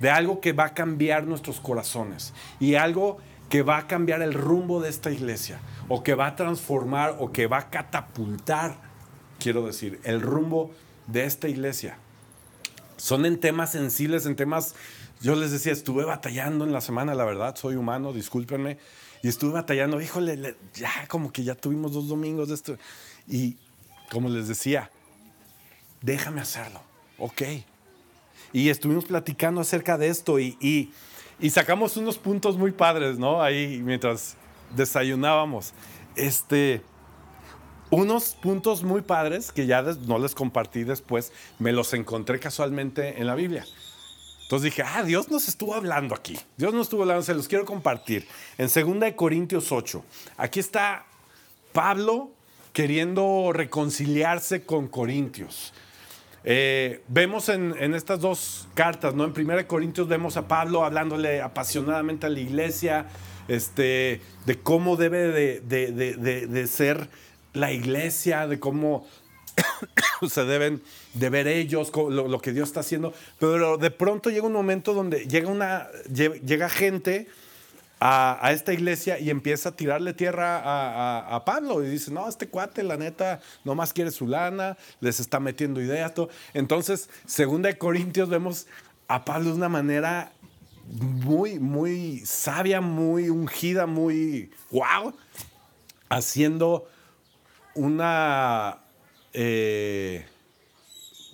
[0.01, 4.35] de algo que va a cambiar nuestros corazones y algo que va a cambiar el
[4.35, 5.59] rumbo de esta iglesia
[5.89, 8.77] o que va a transformar o que va a catapultar,
[9.39, 10.71] quiero decir, el rumbo
[11.07, 11.97] de esta iglesia.
[12.99, 14.75] Son en temas sensibles, en temas,
[15.23, 18.77] yo les decía, estuve batallando en la semana, la verdad, soy humano, discúlpenme,
[19.23, 22.77] y estuve batallando, híjole, le- ya como que ya tuvimos dos domingos de esto,
[23.27, 23.57] y
[24.11, 24.91] como les decía,
[26.03, 26.81] déjame hacerlo,
[27.19, 27.43] ok,
[28.53, 33.43] y estuvimos platicando acerca de esto y, y- sacamos unos puntos muy padres, ¿no?
[33.43, 34.37] Ahí mientras
[34.75, 35.73] desayunábamos.
[36.17, 36.83] Este,
[37.91, 43.27] unos puntos muy padres que ya no les compartí después, me los encontré casualmente en
[43.27, 43.65] la Biblia.
[44.43, 46.39] Entonces dije, ah, Dios nos estuvo hablando aquí.
[46.57, 48.27] Dios nos estuvo hablando, se los quiero compartir.
[48.57, 50.03] En 2 de Corintios 8.
[50.39, 51.05] Aquí está
[51.73, 52.31] Pablo
[52.73, 55.73] queriendo reconciliarse con Corintios.
[56.45, 59.25] Eh, vemos en, estas dos cartas, ¿no?
[59.25, 63.07] En 1 Corintios vemos a Pablo hablándole apasionadamente a la iglesia,
[63.49, 67.09] este, de cómo debe de, de- de- ser
[67.55, 69.07] la iglesia, de cómo
[70.29, 70.81] se deben
[71.15, 73.13] de ver ellos, lo, lo que Dios está haciendo.
[73.39, 77.27] Pero de pronto llega un momento donde llega, una, lle- llega gente
[78.01, 80.61] a, esta iglesia y empieza a tirarle tierra
[81.35, 85.41] a, Pablo y dice, no, este cuate, la neta, nomás quiere su lana, les está
[85.41, 86.29] metiendo ideas, todo.
[86.55, 88.67] Entonces, segunda de Corintios, vemos
[89.09, 90.33] a Pablo de una manera
[90.87, 95.15] muy, muy sabia, muy ungida, muy wow,
[96.09, 96.89] haciendo
[97.75, 98.79] una...
[99.33, 100.27] eh,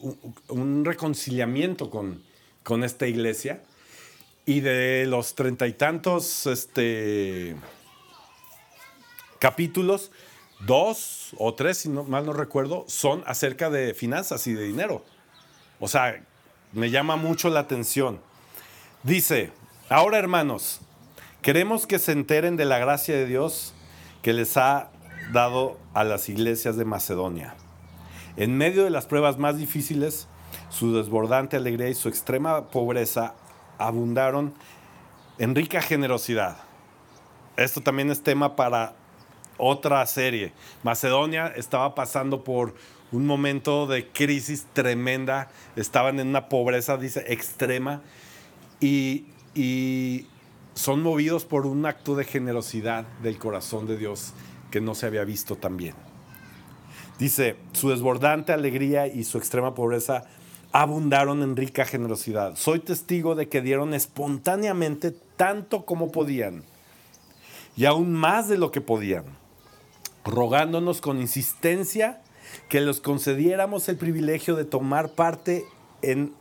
[0.00, 2.22] un, un reconciliamiento con,
[2.62, 3.62] con esta iglesia.
[4.46, 7.56] Y de los treinta y tantos este,
[9.38, 10.10] capítulos,
[10.60, 15.02] dos o tres, si mal no recuerdo, son acerca de finanzas y de dinero.
[15.80, 16.22] O sea,
[16.72, 18.20] me llama mucho la atención.
[19.02, 19.50] Dice,
[19.88, 20.80] ahora hermanos,
[21.40, 23.72] queremos que se enteren de la gracia de Dios
[24.22, 24.90] que les ha
[25.32, 27.54] dado a las iglesias de Macedonia.
[28.36, 30.26] En medio de las pruebas más difíciles,
[30.68, 33.34] su desbordante alegría y su extrema pobreza
[33.78, 34.54] abundaron
[35.38, 36.56] en rica generosidad.
[37.56, 38.94] Esto también es tema para
[39.56, 40.52] otra serie.
[40.82, 42.74] Macedonia estaba pasando por
[43.12, 48.02] un momento de crisis tremenda, estaban en una pobreza, dice, extrema,
[48.80, 50.26] y, y
[50.74, 54.32] son movidos por un acto de generosidad del corazón de Dios
[54.70, 55.94] que no se había visto también.
[57.18, 60.24] Dice, su desbordante alegría y su extrema pobreza
[60.74, 62.56] abundaron en rica generosidad.
[62.56, 66.64] Soy testigo de que dieron espontáneamente tanto como podían
[67.76, 69.24] y aún más de lo que podían,
[70.24, 72.20] rogándonos con insistencia
[72.68, 75.64] que les concediéramos el privilegio de tomar parte
[76.02, 76.32] en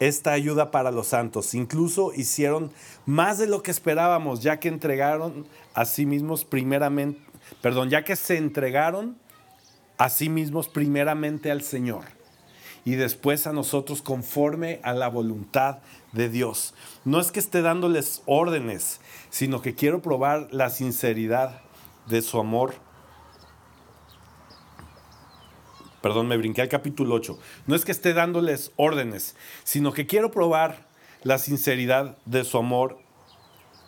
[0.00, 1.54] esta ayuda para los santos.
[1.54, 2.70] Incluso hicieron
[3.06, 7.22] más de lo que esperábamos, ya que entregaron a sí mismos primeramente,
[7.62, 9.16] perdón, ya que se entregaron
[9.96, 12.17] a sí mismos primeramente al Señor
[12.88, 15.80] y después a nosotros conforme a la voluntad
[16.12, 16.72] de Dios.
[17.04, 21.60] No es que esté dándoles órdenes, sino que quiero probar la sinceridad
[22.06, 22.72] de su amor.
[26.00, 27.38] Perdón, me brinqué al capítulo 8.
[27.66, 30.86] No es que esté dándoles órdenes, sino que quiero probar
[31.22, 32.98] la sinceridad de su amor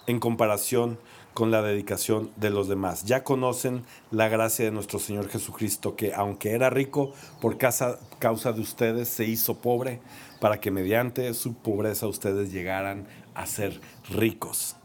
[0.09, 0.99] en comparación
[1.35, 3.05] con la dedicación de los demás.
[3.05, 7.99] Ya conocen la gracia de nuestro Señor Jesucristo, que aunque era rico, por causa,
[8.53, 10.01] de ustedes se hizo pobre,
[10.41, 14.77] para que mediante su pobreza ustedes llegaran a ser ricos.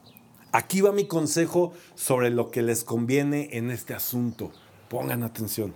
[0.51, 4.51] Aquí va mi consejo sobre lo que les conviene en este asunto.
[4.89, 5.73] Pongan atención.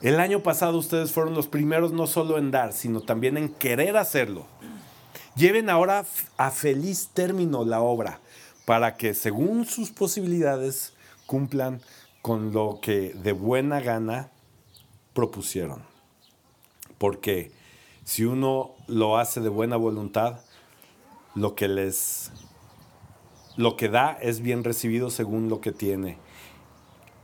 [0.00, 3.96] El año pasado ustedes fueron los primeros no solo en dar, sino también en querer
[3.96, 4.46] hacerlo.
[5.34, 6.04] Lleven ahora
[6.36, 8.20] a feliz término la obra,
[8.64, 10.94] para que según sus posibilidades
[11.26, 11.80] cumplan
[12.22, 14.30] con lo que de buena gana
[15.12, 15.82] propusieron.
[16.98, 17.52] Porque
[18.04, 20.40] si uno lo hace de buena voluntad,
[21.34, 22.32] lo que les
[23.56, 26.18] lo que da es bien recibido según lo que tiene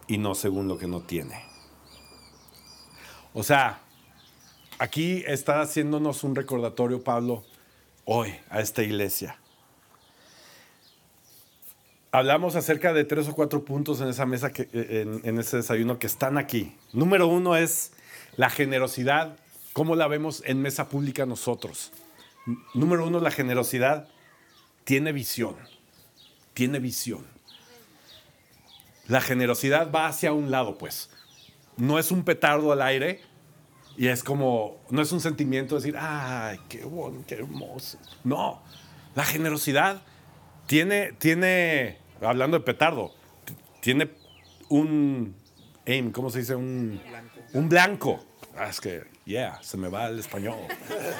[0.07, 1.43] y no según lo que no tiene.
[3.33, 3.81] O sea,
[4.79, 7.45] aquí está haciéndonos un recordatorio Pablo
[8.05, 9.39] hoy a esta iglesia.
[12.13, 15.99] Hablamos acerca de tres o cuatro puntos en esa mesa, que, en, en ese desayuno
[16.01, 16.77] que están aquí.
[16.93, 17.93] Número uno es
[18.37, 19.37] la generosidad,
[19.73, 21.93] cómo la vemos en mesa pública nosotros.
[22.75, 24.09] Número uno, la generosidad
[24.83, 25.55] tiene visión,
[26.53, 27.25] tiene visión.
[29.07, 31.11] La generosidad va hacia un lado, pues.
[31.77, 33.21] No es un petardo al aire
[33.97, 37.99] y es como, no es un sentimiento de decir, ay, qué bueno, qué hermoso.
[38.25, 38.63] No,
[39.15, 40.03] la generosidad
[40.71, 43.13] tiene, tiene, hablando de petardo,
[43.81, 44.09] tiene
[44.69, 45.35] un
[45.85, 46.55] aim, ¿cómo se dice?
[46.55, 47.41] Un blanco.
[47.55, 48.25] Un blanco.
[48.57, 50.59] Ah, es que, yeah, se me va el español.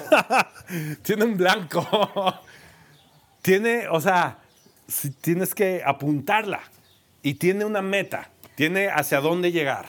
[1.03, 1.85] tiene un blanco.
[3.43, 4.39] tiene, o sea,
[4.87, 6.61] si tienes que apuntarla
[7.21, 9.87] y tiene una meta, tiene hacia dónde llegar.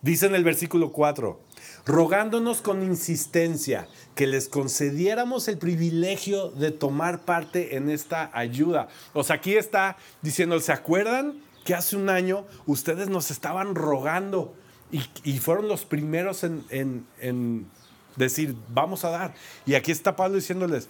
[0.00, 1.40] Dice en el versículo 4,
[1.84, 8.88] rogándonos con insistencia que les concediéramos el privilegio de tomar parte en esta ayuda.
[9.12, 14.54] O sea, aquí está diciendo, ¿se acuerdan que hace un año ustedes nos estaban rogando
[14.90, 17.66] y, fueron los primeros en, en
[18.14, 19.34] decir, vamos a dar?
[19.66, 20.88] Y aquí está Pablo diciéndoles,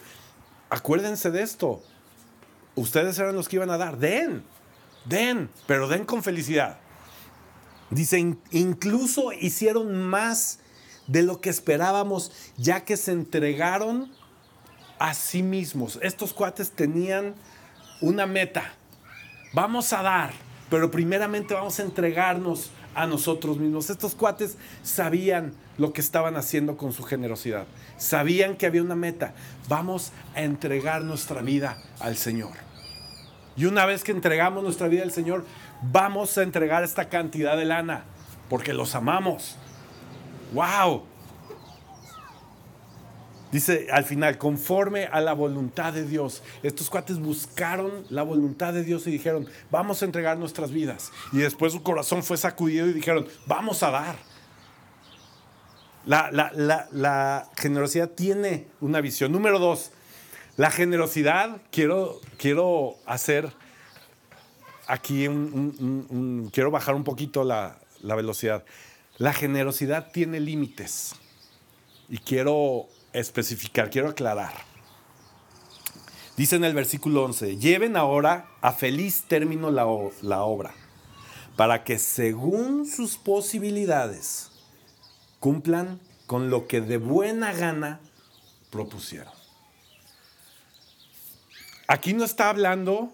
[0.69, 1.81] acuérdense de esto,
[2.75, 4.43] ustedes eran los que iban a dar, den,
[5.05, 6.77] den, pero den con felicidad.
[7.91, 10.59] Dice, incluso hicieron más
[11.07, 14.11] de lo que esperábamos, ya que se entregaron
[14.99, 15.97] a sí mismos.
[16.03, 17.33] Estos cuates tenían
[18.01, 18.73] una meta.
[19.53, 20.33] Vamos a dar,
[20.69, 23.89] pero primeramente vamos a entregarnos a nosotros mismos.
[23.89, 27.65] Estos cuates sabían lo que estaban haciendo con su generosidad.
[27.97, 29.33] Sabían que había una meta.
[29.67, 32.51] Vamos a entregar nuestra vida al Señor.
[33.55, 35.43] Y una vez que entregamos nuestra vida al Señor,
[35.81, 38.03] vamos a entregar esta cantidad de lana
[38.49, 39.55] porque los amamos.
[40.53, 41.03] ¡Wow!
[43.51, 46.43] Dice al final, conforme a la voluntad de Dios.
[46.61, 51.11] Estos cuates buscaron la voluntad de Dios y dijeron, vamos a entregar nuestras vidas.
[51.31, 54.15] Y después su corazón fue sacudido y dijeron, vamos a dar.
[56.05, 59.31] La, la generosidad tiene una visión.
[59.31, 59.91] Número dos,
[60.59, 63.51] la generosidad, quiero, quiero hacer
[64.89, 65.27] aquí
[66.51, 68.65] quiero bajar un poquito la, velocidad.
[69.17, 71.13] La generosidad tiene límites
[72.09, 74.53] y quiero especificar, quiero aclarar.
[76.35, 80.73] Dice en el versículo 11, lleven ahora a feliz término la, obra,
[81.55, 84.49] para que según sus posibilidades
[85.39, 87.99] cumplan con lo que de buena gana
[88.71, 89.33] propusieron.
[91.87, 93.11] Aquí no está hablando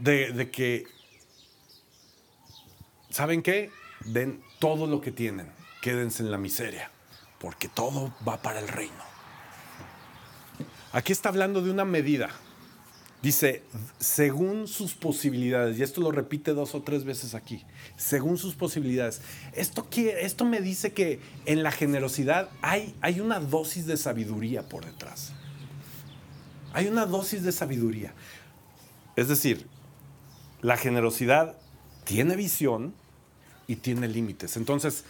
[0.00, 0.86] de, que,
[3.10, 3.70] ¿saben qué?
[4.04, 5.50] Den todo lo que tienen,
[5.82, 6.90] quédense en la miseria,
[7.38, 9.10] porque todo va para el reino.
[10.92, 12.30] Aquí está hablando de una medida.
[13.22, 13.62] Dice,
[13.98, 17.66] según sus posibilidades, y esto lo repite dos o tres veces aquí,
[17.98, 19.20] según sus posibilidades.
[19.52, 24.86] Esto, esto me dice que en la generosidad hay, hay una dosis de sabiduría por
[24.86, 25.32] detrás.
[26.72, 28.14] Hay una dosis de sabiduría.
[29.16, 29.66] Es decir,
[30.62, 31.56] la generosidad
[32.04, 32.94] tiene visión
[33.66, 34.56] y tiene límites.
[34.56, 35.04] Entonces,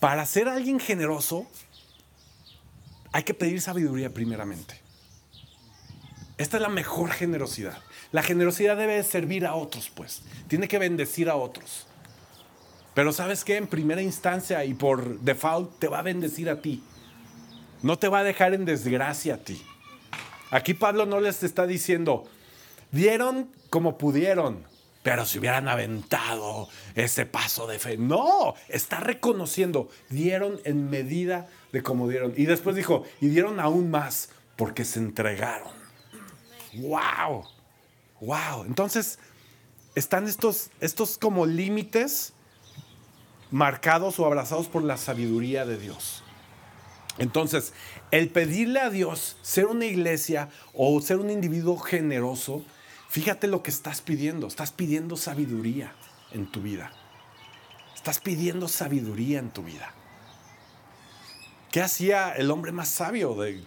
[0.00, 1.46] para ser alguien generoso,
[3.12, 4.80] hay que pedir sabiduría primeramente.
[6.36, 7.78] Esta es la mejor generosidad.
[8.12, 10.22] La generosidad debe servir a otros, pues.
[10.46, 11.86] Tiene que bendecir a otros.
[12.94, 13.56] Pero sabes qué?
[13.56, 16.82] En primera instancia y por default te va a bendecir a ti.
[17.82, 19.62] No te va a dejar en desgracia a ti.
[20.50, 22.24] Aquí Pablo no les está diciendo,
[22.90, 24.64] dieron como pudieron,
[25.08, 27.96] pero si hubieran aventado ese paso de fe.
[27.96, 32.34] No, está reconociendo, dieron en medida de como dieron.
[32.36, 35.72] Y después dijo, y dieron aún más porque se entregaron.
[36.74, 37.46] ¡Wow!
[38.20, 38.64] ¡Wow!
[38.66, 39.18] Entonces,
[39.94, 42.34] están estos, estos como límites
[43.50, 46.22] marcados o abrazados por la sabiduría de Dios.
[47.16, 47.72] Entonces,
[48.10, 52.62] el pedirle a Dios ser una iglesia o ser un individuo generoso
[53.08, 54.46] Fíjate lo que estás pidiendo.
[54.46, 55.92] Estás pidiendo sabiduría
[56.32, 56.92] en tu vida.
[57.94, 59.92] Estás pidiendo sabiduría en tu vida.
[61.70, 63.62] ¿Qué hacía el hombre más sabio de,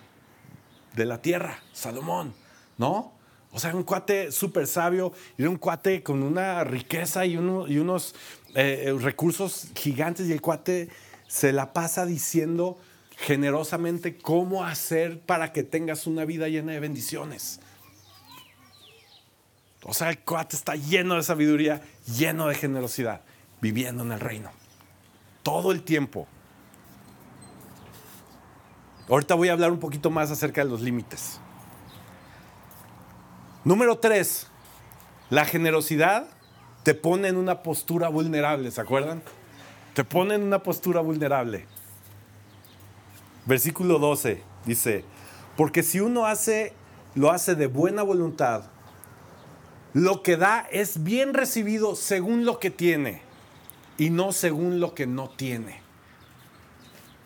[0.96, 2.34] de la tierra, Salomón,
[2.78, 3.14] ¿no?
[3.52, 8.16] O sea, un cuate súper sabio, era un cuate con una riqueza y, y unos
[8.56, 10.90] eh, eh, recursos gigantes, y el cuate
[11.28, 12.80] se la pasa diciendo
[13.18, 17.60] generosamente cómo hacer para que tengas una vida llena de bendiciones.
[19.84, 23.22] O sea, el cuate está lleno de sabiduría, lleno de generosidad,
[23.62, 24.52] viviendo en el reino.
[25.44, 26.28] Todo el tiempo.
[29.10, 31.40] Ahorita voy a hablar un poquito más acerca de los límites.
[33.64, 34.48] Número tres,
[35.30, 36.28] la generosidad
[36.84, 39.22] te pone en una postura vulnerable, ¿se acuerdan?
[39.94, 41.66] Te pone en una postura vulnerable.
[43.46, 45.04] Versículo 12 dice,
[45.58, 46.74] porque si uno hace,
[47.16, 48.64] lo hace de buena voluntad,
[49.94, 53.22] lo que da es bien recibido según lo que tiene
[53.98, 55.82] y no según lo que no tiene.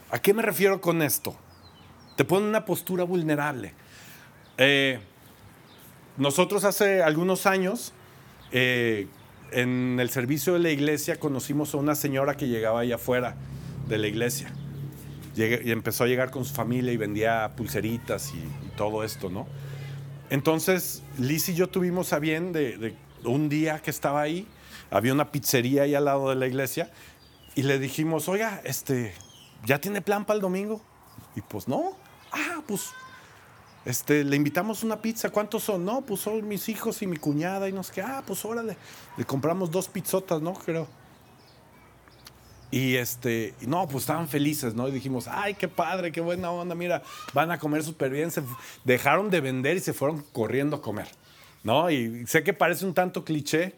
[0.10, 1.36] ¿A qué me refiero con esto?
[2.16, 3.74] Te pone una postura vulnerable.
[4.58, 5.00] Eh,
[6.18, 7.94] nosotros hace algunos años,
[8.52, 9.08] eh,
[9.52, 13.36] en el servicio de la iglesia, conocimos a una señora que llegaba allá afuera
[13.88, 14.52] de la iglesia.
[15.36, 18.42] y empezó a llegar con su familia y vendía pulseritas y,
[18.78, 19.48] todo esto, ¿no?
[20.30, 24.48] Entonces, Liz y yo tuvimos a bien de, un día que estaba ahí,
[24.90, 26.92] había una pizzería ahí al lado de la iglesia,
[27.56, 29.14] y le dijimos, oiga, este,
[29.66, 30.82] ¿ya tiene plan para el domingo?
[31.36, 31.92] Y pues no.
[32.32, 32.92] Ah, pues
[33.86, 35.86] este, le invitamos una pizza, ¿cuántos son?
[35.86, 38.78] No, pues son mis hijos y mi cuñada y nos que, ah, pues órale.
[39.16, 40.54] Le compramos dos pizzotas, ¿no?
[40.54, 40.88] Creo.
[42.76, 44.90] Y este, no, pues estaban felices, ¿no?
[44.90, 47.02] Y dijimos, ay, qué padre, qué buena onda, mira,
[47.34, 48.32] van a comer súper bien.
[48.32, 48.44] Se
[48.84, 51.08] dejaron de vender y se fueron corriendo a comer,
[51.64, 51.90] ¿no?
[51.90, 53.76] Y sé que parece un tanto cliché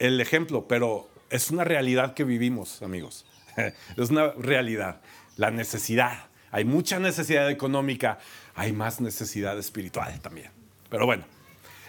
[0.00, 3.26] el ejemplo, pero es una realidad que vivimos, amigos.
[3.96, 5.00] es una realidad,
[5.36, 6.26] la necesidad.
[6.50, 8.18] Hay mucha necesidad económica,
[8.56, 10.50] hay más necesidad espiritual también.
[10.90, 11.24] Pero bueno,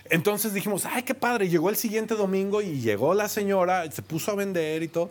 [0.05, 4.29] entonces dijimos, ay, qué padre, llegó el siguiente domingo y llegó la señora, se puso
[4.29, 5.09] a vender y todo.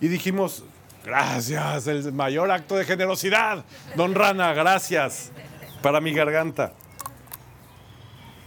[0.00, 0.64] Y dijimos,
[1.04, 3.64] gracias, el mayor acto de generosidad,
[3.96, 5.30] don Rana, gracias,
[5.82, 6.72] para mi garganta.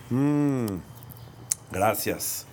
[0.10, 0.78] Mm,
[1.72, 2.46] gracias.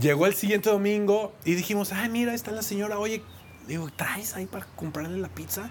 [0.00, 3.22] Llegó el siguiente domingo y dijimos, ay, mira, está la señora, oye,
[3.66, 5.70] digo, ¿traes ahí para comprarle la pizza?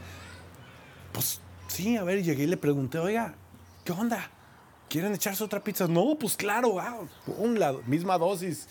[1.12, 1.42] Pues
[1.74, 3.34] Sí, a ver, llegué y le pregunté, oiga,
[3.84, 4.30] ¿qué onda?
[4.90, 5.88] ¿Quieren echarse otra pizza?
[5.88, 7.00] No, pues claro, ah,
[7.56, 8.68] la misma dosis.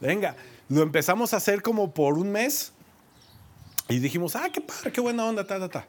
[0.00, 0.36] Venga,
[0.68, 2.72] lo empezamos a hacer como por un mes
[3.88, 5.86] y dijimos, ah, qué padre, qué buena onda, ta, ta, ta.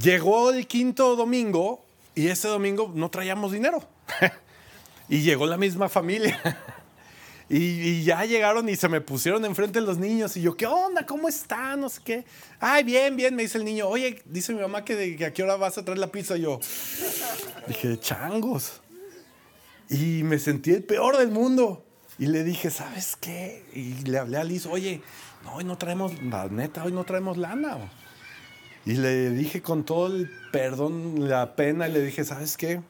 [0.00, 1.84] Llegó el quinto domingo
[2.14, 3.82] y ese domingo no traíamos dinero.
[5.08, 6.40] y llegó la misma familia.
[7.52, 10.36] Y, ya llegaron y se me pusieron enfrente los niños.
[10.36, 11.04] Y yo, ¿qué onda?
[11.04, 11.80] ¿Cómo están?
[11.80, 12.24] No sé qué.
[12.60, 13.88] Ay, bien, bien, me dice el niño.
[13.88, 16.36] Oye, dice mi mamá que, de, a qué hora vas a traer la pizza.
[16.36, 16.60] Y yo
[17.66, 18.80] dije, changos.
[19.88, 21.84] Y me sentí el peor del mundo.
[22.20, 23.64] Y le dije, ¿sabes qué?
[23.74, 25.02] Y le hablé a Liz, oye,
[25.44, 27.78] no, hoy no traemos, la neta, hoy no traemos lana.
[28.86, 32.80] Y le dije con todo el perdón, la pena, y le dije, ¿sabes qué?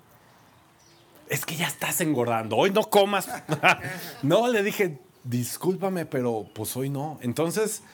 [1.30, 3.30] es que ya estás engordando, hoy no comas.
[4.22, 7.18] no, le dije, discúlpame, pero pues hoy no.
[7.22, 7.84] Entonces,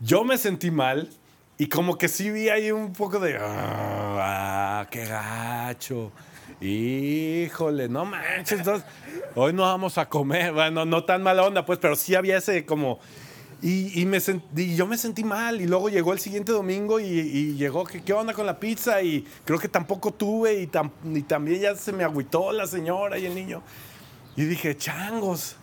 [0.00, 1.08] yo me sentí mal
[1.56, 6.12] y como que sí vi ahí un poco de, ah, qué gacho.
[6.60, 8.86] Híjole, no manches, entonces,
[9.34, 10.52] hoy no vamos a comer.
[10.52, 13.00] Bueno, no tan mala onda, pues, pero sí había ese como
[13.66, 15.62] y, yo me sentí mal.
[15.62, 19.00] Y luego llegó el siguiente domingo y, llegó, ¿qué, ¿qué, onda con la pizza?
[19.00, 23.34] Y creo que tampoco tuve y, también ya se me agüitó la señora y el
[23.34, 23.62] niño.
[24.36, 25.56] Y dije, changos.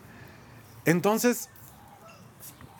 [0.85, 1.49] Entonces,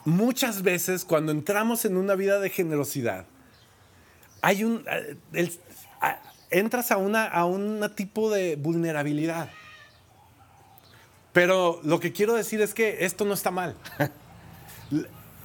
[0.05, 3.27] muchas veces cuando entramos en una vida de generosidad,
[4.41, 5.17] hay un, eh,
[6.49, 9.51] entras a, a un tipo de vulnerabilidad.
[11.31, 13.75] Pero lo que quiero decir es que esto no está mal.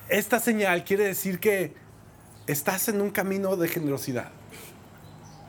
[0.09, 1.72] Esta señal quiere decir que
[2.47, 4.30] estás en un camino de generosidad.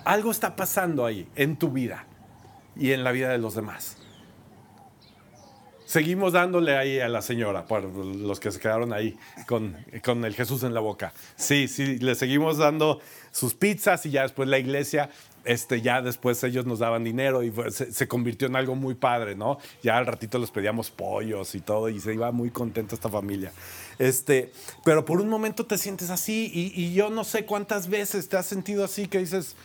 [0.04, 2.06] Algo está pasando ahí en tu vida
[2.76, 3.98] y en la vida de los demás.
[5.86, 10.36] Seguimos dándole ahí a la señora, por los que se quedaron ahí con, con el
[10.36, 11.14] Jesús en la boca.
[11.38, 13.00] Sí, sí, le seguimos dando
[13.32, 15.10] sus pizzas y ya después la iglesia
[15.48, 19.58] este, ya después ellos nos daban dinero y se, convirtió en algo muy padre, ¿no?
[19.82, 23.54] Ya al ratito les pedíamos pollos y todo y se iba muy contenta esta familia.
[23.98, 24.52] Este,
[24.84, 28.46] pero por un momento te sientes así y, yo no sé cuántas veces te has
[28.46, 29.56] sentido así que dices,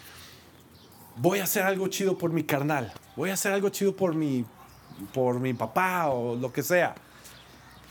[1.16, 4.45] voy a hacer algo chido por mi carnal, voy a hacer algo chido por mi,
[5.12, 6.95] por mi papá o lo que sea.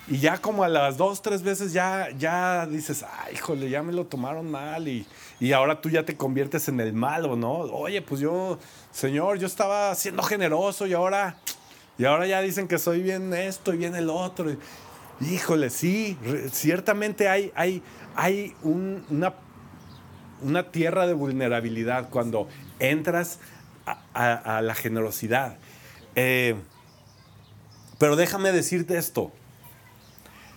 [0.07, 3.93] Y ya como a las dos, tres veces ya, ya dices, ay, híjole, ya me
[3.93, 5.05] lo tomaron mal y,
[5.41, 7.51] y ahora tú ya te conviertes en el malo, ¿no?
[7.51, 8.59] Oye, pues yo,
[8.91, 11.35] Señor, yo estaba siendo generoso y ahora,
[11.97, 14.55] y ahora ya dicen que soy bien esto y bien el otro.
[15.19, 16.15] Híjole, sí,
[16.51, 17.81] ciertamente hay, hay,
[18.15, 19.33] hay una,
[20.43, 23.39] una tierra de vulnerabilidad cuando entras
[24.13, 25.57] a, la generosidad.
[26.13, 26.53] Eh,
[27.97, 29.31] pero déjame decirte esto.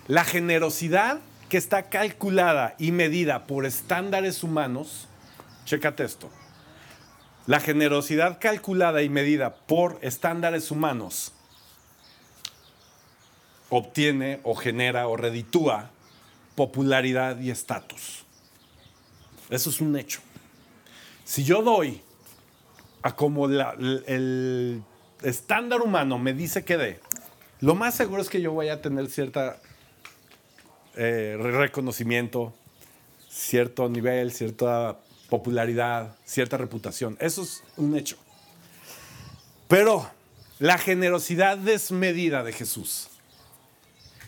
[0.07, 5.07] La generosidad que está calculada y medida por estándares humanos,
[5.65, 6.29] chécate esto.
[7.47, 11.31] La generosidad calculada y medida por estándares humanos
[13.69, 15.91] obtiene o genera o reditúa
[16.55, 18.25] popularidad y estatus.
[19.49, 20.21] Eso es un hecho.
[21.23, 22.01] Si yo doy
[23.03, 24.83] a como el
[25.21, 26.99] estándar humano me dice que dé,
[27.61, 29.59] lo más seguro es que yo voy a tener cierta
[30.95, 32.53] eh, reconocimiento,
[33.29, 34.97] cierto nivel, cierta
[35.29, 37.17] popularidad, cierta reputación.
[37.19, 38.17] Eso es un hecho.
[39.67, 40.09] Pero
[40.59, 43.09] la generosidad desmedida de Jesús,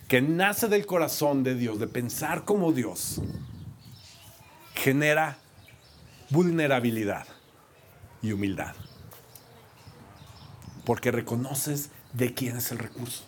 [0.07, 3.21] que nace del corazón de Dios, de pensar como Dios,
[4.73, 5.37] genera
[6.29, 7.27] vulnerabilidad
[8.21, 8.75] y humildad.
[10.85, 13.23] Porque reconoces de quién es el recurso.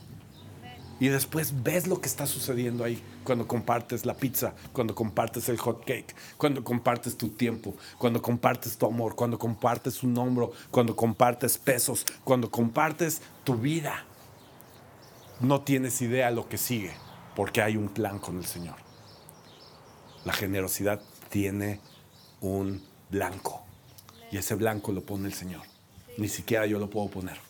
[0.99, 5.57] Y después ves lo que está sucediendo ahí cuando compartes la pizza, cuando compartes el
[5.57, 10.95] hot cake, cuando compartes tu tiempo, cuando compartes tu amor, cuando compartes un hombro, cuando
[10.95, 14.05] compartes pesos, cuando compartes tu vida.
[15.39, 16.91] No tienes idea lo que sigue,
[17.33, 18.75] porque hay un plan con el Señor.
[20.25, 21.79] La generosidad tiene
[22.41, 23.63] un blanco.
[24.31, 25.61] Y ese blanco lo pone el Señor.
[26.17, 27.48] Ni siquiera yo lo puedo poner.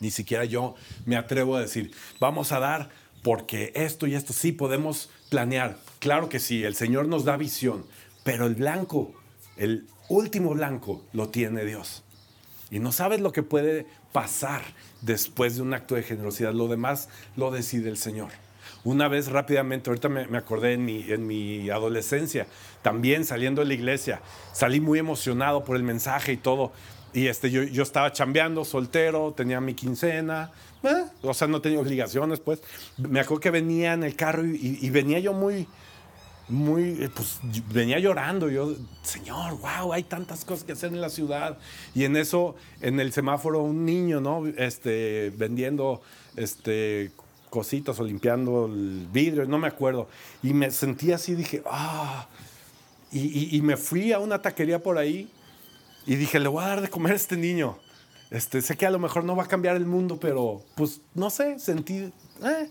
[0.00, 0.74] Ni siquiera yo
[1.04, 2.90] me atrevo a decir, vamos a dar
[3.22, 5.78] porque esto y esto sí podemos planear.
[5.98, 7.84] Claro que sí, el Señor nos da visión,
[8.22, 9.12] pero el blanco,
[9.56, 12.04] el último blanco, lo tiene Dios.
[12.70, 14.62] Y no sabes lo que puede pasar
[15.02, 16.52] después de un acto de generosidad.
[16.52, 18.30] Lo demás lo decide el Señor.
[18.84, 22.46] Una vez rápidamente, ahorita me, acordé en mi, en mi adolescencia,
[22.82, 24.20] también saliendo de la iglesia,
[24.52, 26.72] salí muy emocionado por el mensaje y todo.
[27.16, 30.50] Y este, yo, yo estaba chambeando, soltero, tenía mi quincena,
[30.82, 32.62] eh, o sea, no tenía obligaciones, pues.
[32.98, 35.66] Me acuerdo que venía en el carro y, venía yo muy,
[36.46, 37.38] muy, eh, pues
[37.72, 38.50] venía llorando.
[38.50, 41.56] Yo, Señor, wow, hay tantas cosas que hacer en la ciudad.
[41.94, 44.46] Y en eso, en el semáforo, un niño, ¿no?
[44.46, 46.02] Este, vendiendo,
[46.36, 47.12] este,
[47.48, 50.06] cositas o limpiando el vidrio, no me acuerdo.
[50.42, 52.28] Y me sentí así, dije, ah.
[53.10, 55.30] y, y me fui a una taquería por ahí
[56.06, 57.78] y dije, le voy a dar de comer a este niño.
[58.30, 61.30] Este, sé que a lo mejor no va a cambiar el mundo, pero pues no
[61.30, 62.12] sé, sentí...
[62.42, 62.70] Eh.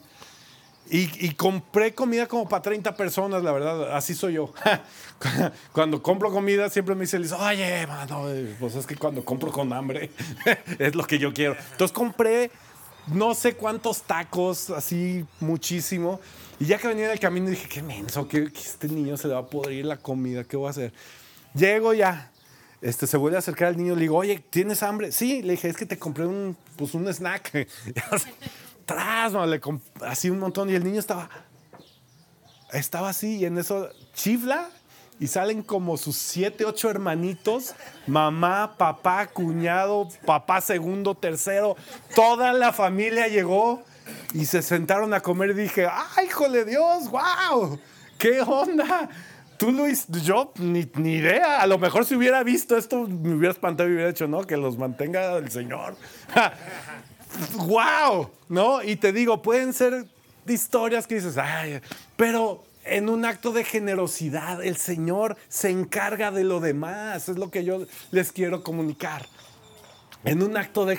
[0.87, 4.53] Y, compré comida como para 30 personas, la verdad, así soy yo.
[5.73, 8.25] cuando compro comida siempre me dice, oye, mano,
[8.59, 10.11] pues es que cuando compro con hambre
[10.79, 11.55] es lo que yo quiero.
[11.71, 12.51] Entonces compré
[13.07, 16.19] no sé cuántos tacos, así muchísimo.
[16.59, 19.41] Y ya que venía del camino dije, qué menso, que, este niño se le va
[19.41, 20.93] a podrir la comida, ¿qué voy a hacer?
[21.53, 22.31] Llego ya,
[22.81, 25.11] este, se vuelve a acercar al niño, le digo, oye, ¿tienes hambre?
[25.11, 27.67] Sí, le dije, es que te compré un, pues, un snack.
[28.85, 29.61] Tras, le
[30.01, 30.69] así un montón.
[30.69, 31.29] Y el niño estaba,
[32.71, 34.69] estaba así, y en eso chifla,
[35.19, 37.73] y salen como sus siete, ocho hermanitos,
[38.05, 41.77] mamá, papá, cuñado, papá segundo, tercero,
[42.13, 43.83] toda la familia llegó
[44.33, 47.09] y se sentaron a comer y dije, ¡ay, hijo Dios!
[47.09, 47.79] ¡Wow!
[48.17, 49.09] ¿Qué onda?
[49.57, 51.61] Tú, Luis, yo ni, ni, idea.
[51.61, 54.57] A lo mejor si hubiera visto esto, me hubiera espantado y hubiera dicho, no, que
[54.57, 55.95] los mantenga el Señor.
[57.55, 58.29] ¡Wow!
[58.49, 58.83] ¿No?
[58.83, 60.05] Y te digo, pueden ser
[60.47, 61.79] historias que dices, ay,
[62.15, 67.29] pero en un acto de generosidad, el Señor se encarga de lo demás.
[67.29, 69.25] Es lo que yo les quiero comunicar
[70.25, 70.97] en un acto de,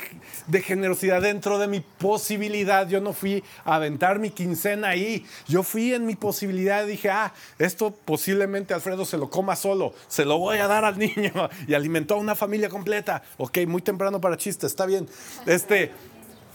[0.63, 2.89] generosidad dentro de mi posibilidad.
[2.89, 5.27] Yo no fui a aventar mi quincena ahí.
[5.49, 9.93] Yo fui en mi posibilidad y dije, ah, esto posiblemente Alfredo se lo coma solo.
[10.07, 11.33] Se lo voy a dar al niño.
[11.67, 13.23] Y alimentó a una familia completa.
[13.37, 15.09] Ok, muy temprano para chistes, está bien.
[15.45, 15.91] Este,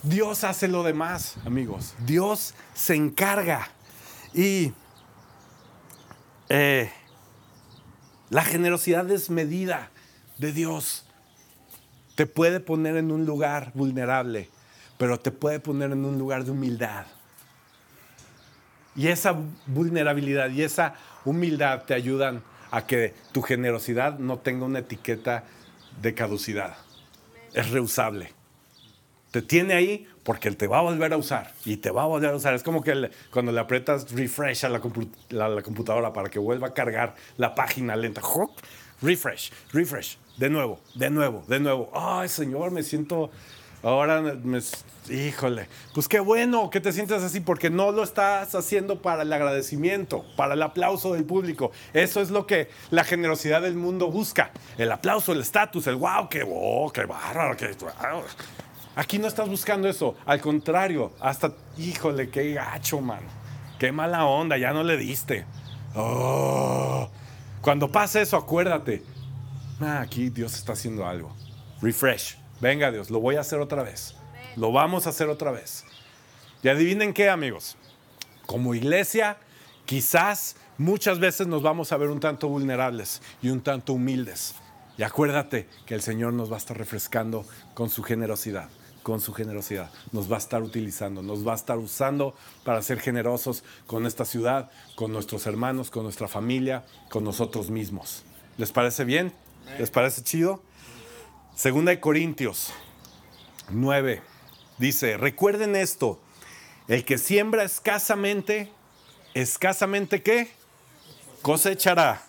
[0.03, 1.93] Dios hace lo demás, amigos.
[2.05, 3.69] Dios se encarga.
[4.33, 4.71] Y
[6.47, 6.89] eh,
[8.29, 9.91] la generosidad desmedida
[10.37, 11.05] de Dios
[12.21, 14.47] te puede poner en un lugar vulnerable,
[14.99, 17.07] pero te puede poner en un lugar de humildad.
[18.95, 20.93] Y esa vulnerabilidad y esa
[21.25, 25.45] humildad te ayudan a que tu generosidad no tenga una etiqueta
[25.99, 26.77] de caducidad.
[27.55, 28.31] Es reusable.
[29.31, 32.05] Te tiene ahí porque Él te va a volver a usar y te va a
[32.05, 32.53] volver a usar.
[32.53, 36.37] Es como que cuando le aprietas refresh a la, compu- la- la computadora para que
[36.37, 38.21] vuelva a cargar la página lenta.
[38.21, 38.51] ¡Jup!
[39.01, 40.17] Refresh, refresh.
[40.37, 41.91] De nuevo, de nuevo, de nuevo.
[41.93, 43.29] Ay, Señor, me siento...
[43.83, 44.59] Ahora, me,
[45.09, 49.33] híjole, pues qué bueno que te sientas así porque no lo estás haciendo para el
[49.33, 51.71] agradecimiento, para el aplauso del público.
[51.91, 54.51] Eso es lo que la generosidad del mundo busca.
[54.77, 57.75] El aplauso, el estatus, el wow, qué, oh, qué bárbaro, qué...
[57.79, 58.21] wow".
[58.95, 60.15] Aquí no estás buscando eso.
[60.27, 63.21] Al contrario, hasta, híjole, qué gacho, man.
[63.79, 65.45] Qué mala onda, ya no le diste.
[65.95, 67.09] Oh.
[67.61, 69.03] Cuando pasa eso, acuérdate.
[69.79, 71.35] Ah, aquí Dios está haciendo algo.
[71.81, 72.37] Refresh.
[72.59, 74.15] Venga, Dios, lo voy a hacer otra vez.
[74.55, 75.85] Lo vamos a hacer otra vez.
[76.63, 77.77] Y adivinen qué, amigos.
[78.45, 79.37] Como iglesia,
[79.85, 84.55] quizás muchas veces nos vamos a ver un tanto vulnerables y un tanto humildes.
[84.97, 88.69] Y acuérdate que el Señor nos va a estar refrescando con su generosidad,
[89.03, 89.91] con su generosidad.
[90.11, 94.25] Nos va a estar utilizando, nos va a estar usando para ser generosos con esta
[94.25, 98.23] ciudad, con nuestros hermanos, con nuestra familia, con nosotros mismos.
[98.57, 99.33] ¿Les parece bien?
[99.79, 100.61] ¿Les parece chido?
[101.55, 102.73] Segunda de Corintios
[103.69, 104.21] 9
[104.77, 106.19] dice, recuerden esto,
[106.87, 108.71] el que siembra escasamente,
[109.33, 110.51] escasamente qué?
[111.41, 112.23] Cosechará.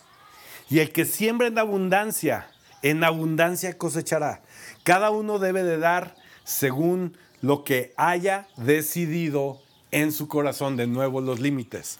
[0.69, 2.47] Y el que siembra en abundancia,
[2.81, 4.41] en abundancia cosechará.
[4.83, 11.21] Cada uno debe de dar según lo que haya decidido en su corazón, de nuevo
[11.21, 11.99] los límites.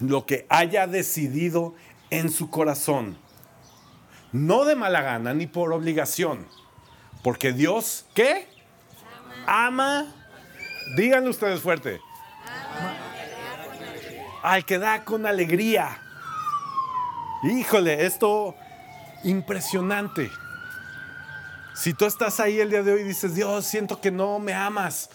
[0.00, 1.74] Lo que haya decidido
[2.10, 3.18] en su corazón.
[4.32, 6.46] No de mala gana ni por obligación.
[7.22, 8.46] Porque Dios, ¿qué?
[9.46, 10.06] Ama.
[10.96, 12.00] Díganlo ustedes fuerte.
[14.42, 15.98] Al que da con alegría.
[17.42, 18.54] Híjole, esto
[19.24, 20.30] impresionante.
[21.76, 24.54] Si tú estás ahí el día de hoy y dices, Dios, siento que no me
[24.54, 25.10] amas.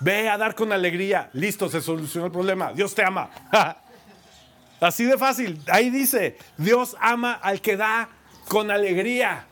[0.00, 1.30] Ve a dar con alegría.
[1.32, 2.72] Listo, se solucionó el problema.
[2.72, 3.30] Dios te ama.
[4.80, 5.62] Así de fácil.
[5.68, 8.10] Ahí dice, Dios ama al que da
[8.48, 9.46] con alegría.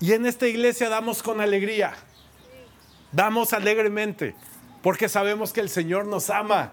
[0.00, 1.94] Y en esta iglesia damos con alegría.
[3.12, 4.34] Damos alegremente.
[4.82, 6.72] Porque sabemos que el Señor nos ama.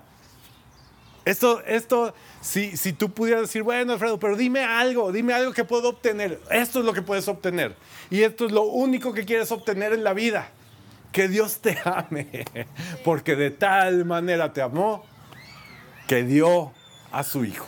[1.25, 5.63] Esto, esto, si, si tú pudieras decir, bueno, Alfredo, pero dime algo, dime algo que
[5.63, 6.41] puedo obtener.
[6.51, 7.75] Esto es lo que puedes obtener.
[8.09, 10.49] Y esto es lo único que quieres obtener en la vida.
[11.13, 12.45] Que Dios te ame.
[13.05, 15.05] Porque de tal manera te amó
[16.07, 16.73] que dio
[17.11, 17.67] a su Hijo.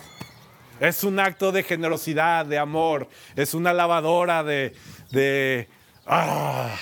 [0.82, 3.08] Es un acto de generosidad, de amor.
[3.38, 4.76] Es una lavadora de,
[5.12, 5.70] de
[6.06, 6.76] ah,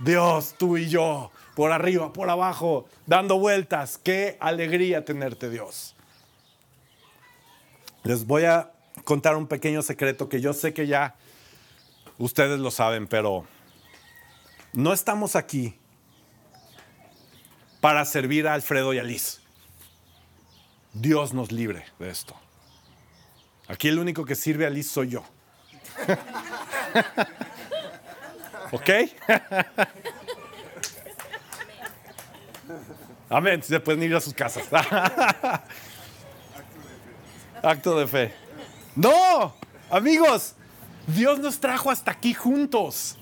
[0.00, 3.98] Dios, tú y yo, por arriba, por abajo, dando vueltas.
[4.02, 5.94] Qué alegría tenerte, Dios.
[8.02, 8.72] Les voy a
[9.04, 11.14] contar un pequeño secreto que yo sé que ya
[12.18, 13.46] ustedes lo saben, pero
[14.72, 15.76] no estamos aquí
[17.80, 19.40] para servir a Alfredo y a Liz.
[20.92, 22.34] Dios nos libre de esto.
[23.68, 25.24] Aquí el único que sirve a Liz soy yo.
[28.72, 28.90] ¿Ok?
[33.28, 33.62] Amén.
[33.62, 34.68] Se pueden ir a sus casas.
[37.62, 38.32] Acto de fe.
[38.96, 39.54] No,
[39.90, 40.54] amigos,
[41.06, 43.18] Dios nos trajo hasta aquí juntos.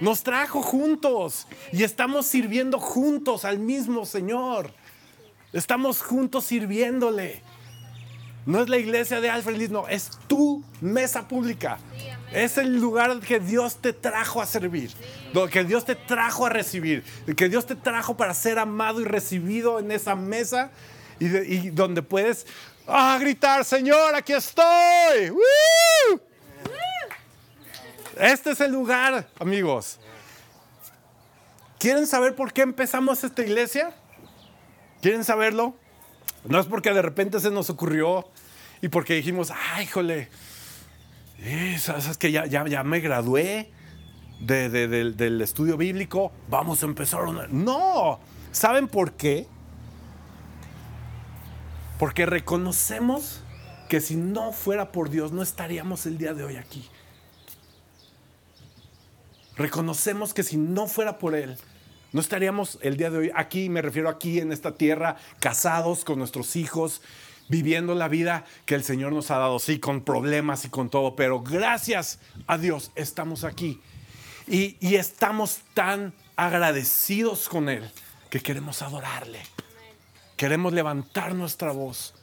[0.00, 4.72] Nos trajo juntos y estamos sirviendo juntos al mismo Señor.
[5.52, 7.42] Estamos juntos sirviéndole.
[8.46, 11.78] No es la iglesia de Alfred Liz, no, es tu mesa pública.
[12.32, 14.92] Es el lugar que Dios te trajo a servir,
[15.50, 17.02] que Dios te trajo a recibir,
[17.36, 20.70] que Dios te trajo para ser amado y recibido en esa mesa
[21.18, 22.46] y donde puedes
[22.88, 25.32] ah, gritar, Señor, aquí estoy.
[28.16, 30.00] Este es el lugar, amigos.
[31.78, 33.94] ¿Quieren saber por qué empezamos esta iglesia?
[35.00, 35.76] ¿Quieren saberlo?
[36.44, 38.28] No es porque de repente se nos ocurrió
[38.80, 40.28] y porque dijimos, ay, híjole,
[41.38, 43.70] eh, sabes que ya, ya, ya me gradué
[44.40, 47.46] de- de- del- del estudio bíblico, vamos a empezar una...
[47.48, 48.18] No,
[48.50, 49.46] ¿saben por qué?
[51.98, 53.40] Porque reconocemos
[53.88, 56.88] que si no fuera por Dios no estaríamos el día de hoy aquí.
[59.56, 61.58] Reconocemos que si no fuera por Él,
[62.12, 66.18] no estaríamos el día de hoy aquí, me refiero aquí en esta tierra, casados con
[66.18, 67.02] nuestros hijos,
[67.48, 71.16] viviendo la vida que el Señor nos ha dado, sí, con problemas y con todo,
[71.16, 73.80] pero gracias a Dios estamos aquí.
[74.46, 77.90] Y, y estamos tan agradecidos con Él
[78.30, 79.40] que queremos adorarle.
[80.38, 82.14] Queremos levantar nuestra voz.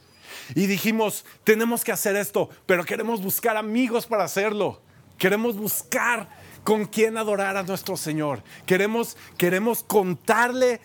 [0.54, 4.80] Y dijimos, tenemos que hacer esto, pero queremos buscar amigos para hacerlo.
[5.18, 6.28] Queremos buscar
[6.64, 8.42] con quién adorar a nuestro Señor.
[8.64, 10.80] Queremos, queremos contarle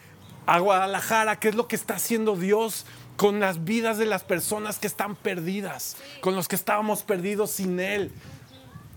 [0.45, 4.77] a Guadalajara qué es lo que está haciendo Dios con las vidas de las personas
[4.77, 8.11] que están perdidas, con los que estábamos perdidos sin Él.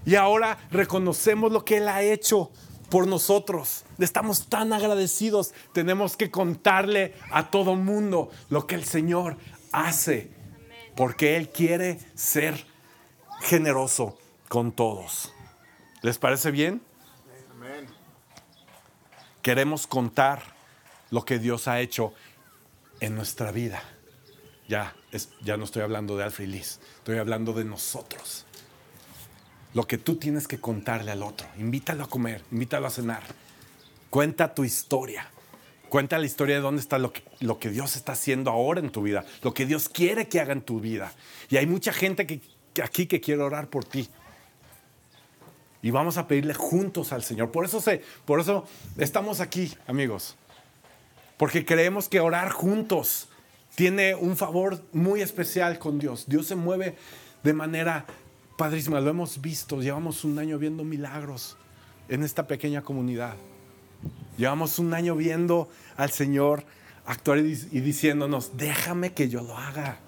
[0.05, 2.51] Y ahora reconocemos lo que Él ha hecho
[2.95, 3.85] por nosotros.
[3.99, 5.53] Estamos tan agradecidos.
[5.73, 9.37] Tenemos que contarle a todo mundo lo que el Señor
[9.73, 10.31] hace.
[10.95, 12.65] Porque Él quiere ser
[13.41, 14.17] generoso
[14.49, 15.33] con todos.
[16.03, 16.83] ¿Les parece bien?
[19.43, 20.55] Queremos contar
[21.11, 22.15] lo que Dios ha hecho
[23.01, 23.83] en nuestra vida.
[24.69, 24.95] Ya,
[25.43, 28.47] ya no estoy hablando de Alfred Liz, estoy hablando de nosotros.
[29.75, 31.47] Lo que tú tienes que contarle al otro.
[31.59, 33.23] Invítalo a comer, invítalo a cenar.
[34.09, 35.29] Cuenta tu historia.
[35.89, 39.25] Cuenta la historia de dónde está lo que, Dios está haciendo ahora en tu vida,
[39.43, 41.13] lo que Dios quiere que haga en tu vida.
[41.51, 42.41] Y hay mucha gente que,
[42.83, 44.09] aquí que quiere orar por ti.
[45.83, 47.53] Y vamos a pedirle juntos al Señor.
[47.53, 48.67] Por eso, sé, por eso
[48.97, 50.35] estamos aquí, amigos.
[51.37, 53.29] Porque creemos que orar juntos
[53.75, 56.25] tiene un favor muy especial con Dios.
[56.27, 56.97] Dios se mueve
[57.45, 58.07] de manera
[58.57, 59.01] padrísima.
[59.01, 59.81] Lo hemos visto.
[59.81, 61.57] Llevamos un año viendo milagros
[62.09, 63.37] en esta pequeña comunidad.
[64.37, 66.65] Llevamos un año viendo al Señor
[67.07, 69.99] actuar y, diciéndonos, déjame que yo lo haga.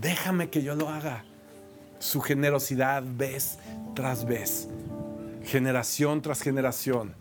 [0.00, 1.24] Déjame que yo lo haga.
[1.98, 3.58] Su generosidad vez
[3.94, 4.68] tras vez,
[5.44, 7.14] generación tras generación,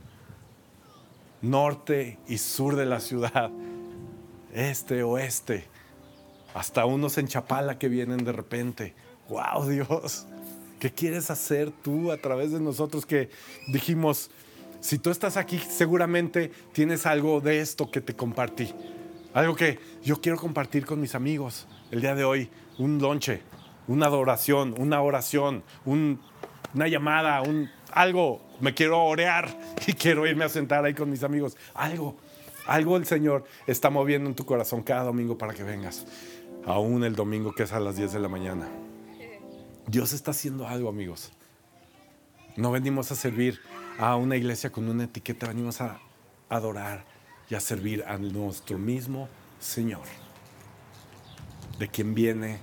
[1.43, 3.51] norte y sur de la ciudad
[4.53, 5.65] este, oeste,
[6.55, 8.95] hasta unos en Chapala que vienen de repente.
[9.31, 10.27] ¡Wow, Dios!
[10.77, 13.29] ¿Qué quieres hacer tú a través de nosotros que
[13.69, 14.29] dijimos,
[14.81, 18.73] si tú estás aquí, seguramente tienes algo de esto que te compartí?
[19.33, 23.41] Algo que yo quiero compartir con mis amigos el día de hoy, un lonche,
[23.87, 27.41] una adoración, una oración, una llamada,
[27.93, 28.41] algo.
[28.59, 29.47] Me quiero orear
[29.87, 31.55] y quiero irme a sentar ahí con mis amigos.
[31.73, 32.17] Algo.
[32.67, 36.05] Algo el Señor está moviendo en tu corazón cada domingo para que vengas.
[36.65, 38.67] Aún el domingo que es a las 10 de la mañana.
[39.91, 41.33] Dios está haciendo algo, amigos.
[42.55, 43.59] No venimos a servir
[43.99, 45.99] a una iglesia con una etiqueta, venimos a
[46.47, 47.03] adorar
[47.49, 49.27] y a servir a nuestro mismo
[49.59, 50.03] Señor,
[51.77, 52.59] de quien viene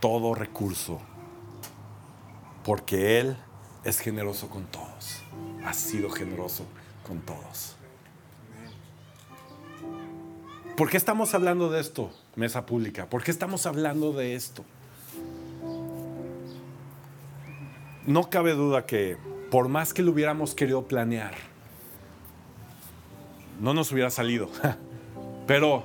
[0.00, 1.02] todo recurso,
[2.64, 3.36] porque Él
[3.84, 5.20] es generoso con todos,
[5.66, 6.64] ha sido generoso
[7.06, 7.76] con todos.
[10.78, 13.04] ¿Por qué estamos hablando de esto, mesa pública?
[13.10, 14.64] ¿Por qué estamos hablando de esto?
[18.10, 19.16] No cabe duda que
[19.52, 21.32] por más que lo hubiéramos querido planear,
[23.60, 24.50] no nos hubiera salido.
[25.46, 25.84] Pero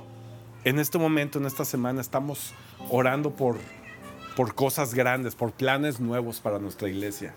[0.64, 2.52] en este momento, en esta semana, estamos
[2.90, 3.58] orando por,
[4.34, 7.32] por cosas grandes, por planes nuevos para nuestra iglesia.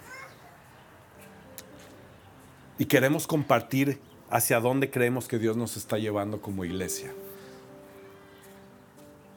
[2.79, 7.13] Y queremos compartir hacia dónde creemos que Dios nos está llevando como iglesia.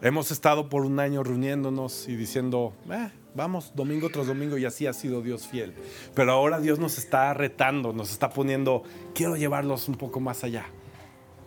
[0.00, 4.86] Hemos estado por un año reuniéndonos y diciendo, eh, vamos domingo tras domingo y así
[4.86, 5.74] ha sido Dios fiel.
[6.14, 8.82] Pero ahora Dios nos está retando, nos está poniendo,
[9.14, 10.66] quiero llevarlos un poco más allá.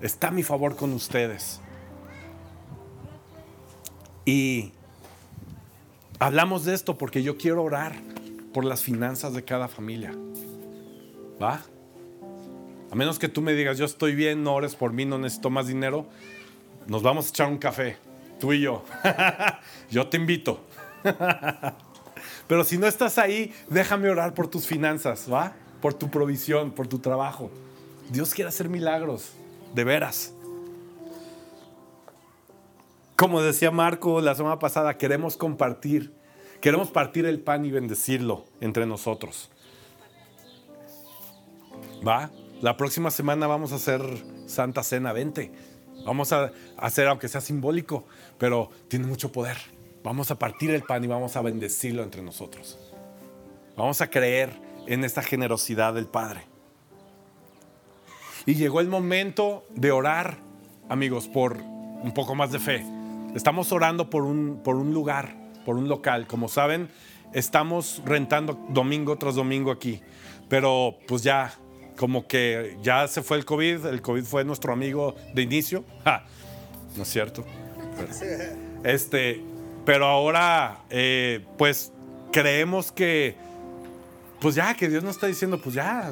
[0.02, 1.62] Está a mi favor con ustedes.
[4.26, 4.72] Y
[6.20, 7.94] hablamos de esto porque yo quiero orar
[8.54, 10.14] por las finanzas de cada familia.
[11.42, 11.62] ¿Va?
[12.92, 15.50] A menos que tú me digas, yo estoy bien, no ores por mí, no necesito
[15.50, 16.08] más dinero,
[16.88, 17.98] nos vamos a echar un café
[18.40, 18.84] tú y yo.
[19.90, 20.62] yo te invito.
[22.47, 25.53] Pero si no estás ahí, déjame orar por tus finanzas, ¿va?
[25.82, 27.49] Por tu provisión, por tu trabajo.
[28.10, 29.32] Dios quiere hacer milagros,
[29.74, 30.34] de veras.
[33.16, 36.14] Como decía Marco la semana pasada, queremos compartir,
[36.62, 39.49] queremos partir el pan y bendecirlo entre nosotros.
[42.06, 42.30] ¿Va?
[42.62, 44.01] La próxima semana vamos a hacer
[44.47, 45.51] Santa Cena, vente.
[46.06, 48.06] Vamos a hacer, aunque sea simbólico,
[48.38, 49.58] pero tiene mucho poder.
[50.06, 52.78] Vamos a partir el pan y vamos a bendecirlo entre nosotros.
[53.76, 54.51] Vamos a creer
[54.86, 56.41] en esta generosidad del Padre.
[58.45, 60.38] Y llegó el momento de orar,
[60.89, 62.86] amigos, por un poco más de fe.
[63.34, 65.36] Estamos orando por un, por un lugar,
[65.66, 66.28] por un local.
[66.28, 66.88] Como saben,
[67.34, 70.03] estamos rentando domingo tras domingo aquí.
[70.47, 71.51] Pero pues ya
[71.97, 75.84] como que ya se fue el COVID, el COVID fue nuestro amigo de inicio.
[76.95, 77.43] no es cierto.
[78.84, 79.41] Este,
[79.86, 81.94] pero ahora, eh, pues
[82.32, 83.36] creemos que,
[84.42, 86.12] pues ya, que Dios nos está diciendo, pues ya,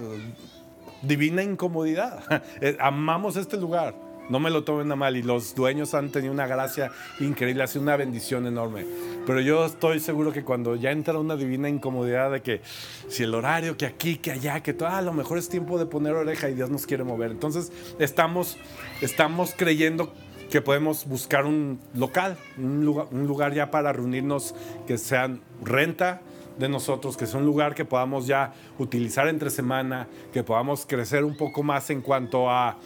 [1.02, 2.24] divina incomodidad.
[2.62, 3.96] Eh, amamos este lugar,
[4.30, 5.18] No me lo tomen a mal.
[5.18, 8.86] Y los dueños han tenido una gracia increíble, ha sido una bendición enorme.
[9.26, 12.62] Pero yo estoy seguro que cuando ya entra una divina incomodidad de que
[13.10, 15.78] si el horario, que aquí, que allá, que todo, ah, a lo mejor es tiempo
[15.78, 17.32] de poner oreja y Dios nos quiere mover.
[17.32, 18.58] Entonces estamos,
[19.02, 20.14] estamos creyendo
[20.54, 24.54] que podemos buscar un local, un lugar, ya para reunirnos
[24.86, 26.22] que sean renta
[26.60, 31.24] de nosotros, que sea un lugar que podamos ya utilizar entre semana, que podamos crecer
[31.24, 32.78] un poco más en cuanto a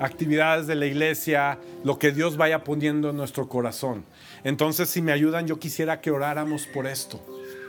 [0.00, 4.04] actividades de la iglesia, lo que Dios vaya poniendo en nuestro corazón.
[4.42, 7.24] Entonces, si me ayudan, yo quisiera que oráramos por esto.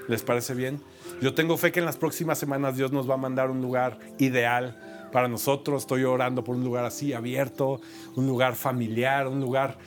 [0.07, 0.81] ¿Les parece bien?
[1.21, 3.99] Yo tengo fe que en las próximas semanas Dios nos va a mandar un lugar
[4.17, 4.75] ideal
[5.13, 5.83] para nosotros.
[5.83, 7.79] Estoy orando por un lugar así abierto,
[8.17, 9.77] un lugar familiar, un lugar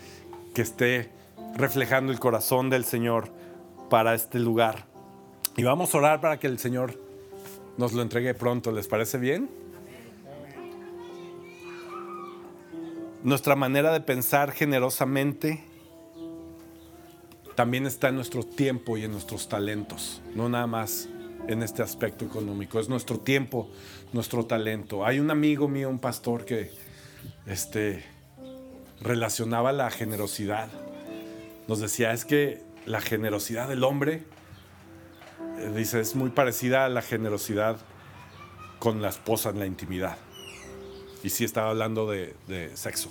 [0.55, 1.11] que esté
[1.55, 3.29] reflejando el corazón del Señor
[3.91, 4.87] para este lugar.
[5.59, 6.99] Y vamos a orar para que el Señor
[7.77, 8.73] nos lo entregue pronto.
[8.73, 9.51] ¿Les parece bien?
[13.23, 15.65] Nuestra manera de pensar generosamente
[17.57, 21.09] también está en nuestro tiempo y en nuestros talentos, no nada más
[21.49, 23.71] en este aspecto económico, es nuestro tiempo,
[24.13, 25.05] nuestro talento.
[25.05, 26.71] Hay un amigo mío, un pastor que
[27.47, 28.05] este,
[29.01, 30.69] relacionaba la generosidad.
[31.69, 34.23] Nos decía, es que la generosidad del hombre,
[35.59, 37.79] eh, dice, es muy parecida a la generosidad
[38.79, 40.19] con la esposa en la intimidad.
[41.23, 43.11] Y sí estaba hablando de, de sexo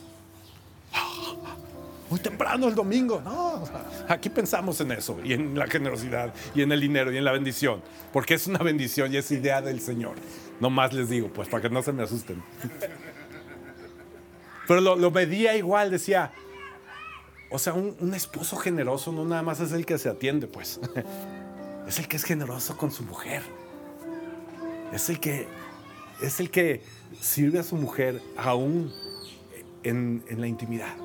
[2.10, 3.22] muy temprano el domingo.
[3.24, 3.64] No,
[4.08, 7.32] aquí pensamos en eso y en la generosidad y en el dinero y en la
[7.32, 7.82] bendición,
[8.14, 10.16] porque es una bendición y es idea del Señor.
[10.60, 12.44] No más les digo, pues para que no se me asusten.
[14.68, 16.32] Pero lo, lo medía igual, decía,
[17.50, 20.80] o sea, un, esposo generoso no nada más es el que se atiende, pues.
[21.88, 23.44] Es el que es generoso con su mujer.
[24.92, 25.48] Es el que,
[26.20, 26.82] es el que
[27.22, 28.92] sirve a su mujer aún
[29.84, 30.96] en, en la intimidad.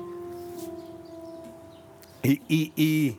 [2.23, 3.17] Y,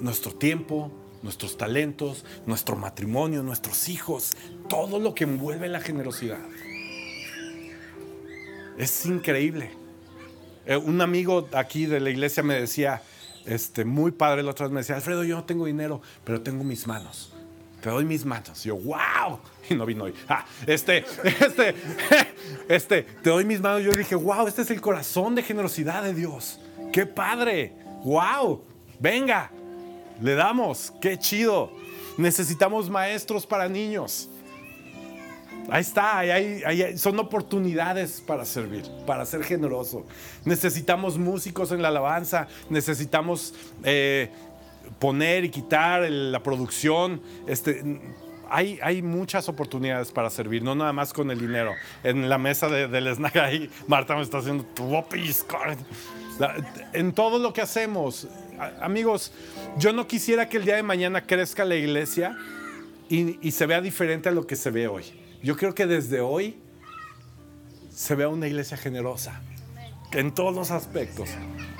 [0.00, 4.36] nuestro tiempo, nuestros talentos, nuestro matrimonio, nuestros hijos,
[4.68, 6.40] todo lo que envuelve la generosidad.
[8.76, 9.70] Es increíble.
[10.66, 13.02] Eh, un amigo aquí de la iglesia me decía,
[13.46, 16.62] este, muy padre, la otra vez me decía, Alfredo, yo no tengo dinero, pero tengo
[16.62, 17.32] mis manos.
[17.80, 18.66] Te doy mis manos.
[18.66, 19.38] Y yo, wow.
[19.70, 20.14] Y no vino hoy.
[20.28, 21.74] Ah, este, este,
[22.68, 23.82] este, te doy mis manos.
[23.82, 26.60] Yo dije, wow, este es el corazón de generosidad de Dios.
[26.96, 27.74] ¡Qué padre!
[28.04, 28.62] ¡Wow!
[28.98, 29.50] Venga,
[30.22, 30.94] le damos.
[30.98, 31.70] ¡Qué chido!
[32.16, 34.30] Necesitamos maestros para niños.
[35.68, 40.06] Ahí está, ahí, son oportunidades para servir, para ser generoso.
[40.46, 43.52] Necesitamos músicos en la alabanza, necesitamos
[43.84, 44.30] eh,
[44.98, 47.20] poner y quitar la producción.
[47.46, 48.00] Este,
[48.48, 51.74] hay, hay, muchas oportunidades para servir, no nada más con el dinero.
[52.02, 54.64] En la mesa del snack ahí, Marta me está haciendo
[56.92, 58.28] en todo lo que hacemos.
[58.80, 59.32] Amigos,
[59.78, 62.36] yo no quisiera que el día de mañana crezca la iglesia
[63.08, 65.04] y, se vea diferente a lo que se ve hoy.
[65.42, 66.58] Yo creo que desde hoy
[67.90, 69.40] se vea una iglesia generosa
[70.12, 71.28] en todos los aspectos.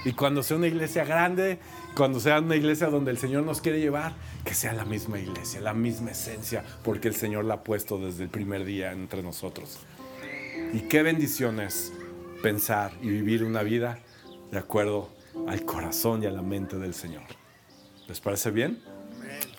[0.04, 1.58] Y cuando sea una iglesia grande,
[1.96, 5.60] cuando sea una iglesia donde el Señor nos quiere llevar, que sea la misma iglesia,
[5.60, 9.80] la misma esencia, porque el Señor la ha puesto desde el primer día entre nosotros.
[10.72, 11.92] Y qué bendición es
[12.42, 13.98] pensar y vivir una vida
[14.50, 15.08] de acuerdo
[15.46, 17.24] al corazón y a la mente del Señor.
[18.08, 18.82] ¿Les parece bien?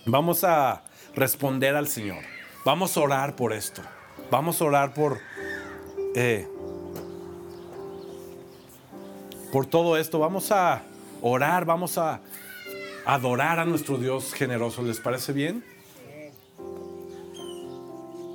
[0.05, 0.83] Vamos a
[1.15, 2.23] responder al Señor.
[2.63, 3.81] Vamos a orar por esto.
[4.31, 5.19] Vamos a orar por,
[6.15, 6.47] eh,
[9.51, 10.19] por todo esto.
[10.19, 10.83] Vamos a
[11.21, 12.21] orar, vamos a
[13.05, 14.81] adorar a nuestro Dios generoso.
[14.81, 15.63] ¿Les parece bien?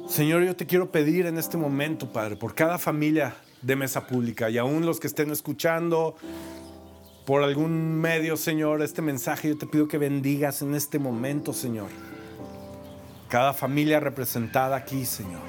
[0.08, 4.50] Señor, yo te quiero pedir en este momento, Padre, por cada familia de mesa pública
[4.50, 6.16] y aún los que estén escuchando
[7.24, 11.88] por algún medio, Señor, este mensaje, yo te pido que bendigas en este momento, Señor.
[13.28, 15.40] Cada familia representada aquí, Señor.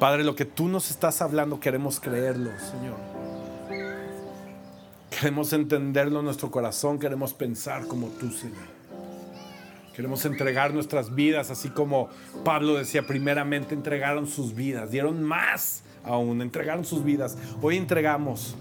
[0.00, 2.96] Padre, lo que tú nos estás hablando queremos creerlo, Señor.
[5.10, 8.80] Queremos entenderlo en nuestro corazón, queremos pensar como tú, Señor.
[9.94, 12.08] Queremos entregar nuestras vidas, así como
[12.44, 17.36] Pablo decía, primeramente entregaron sus vidas, dieron más aún, entregaron sus vidas.
[17.62, 18.54] Hoy entregamos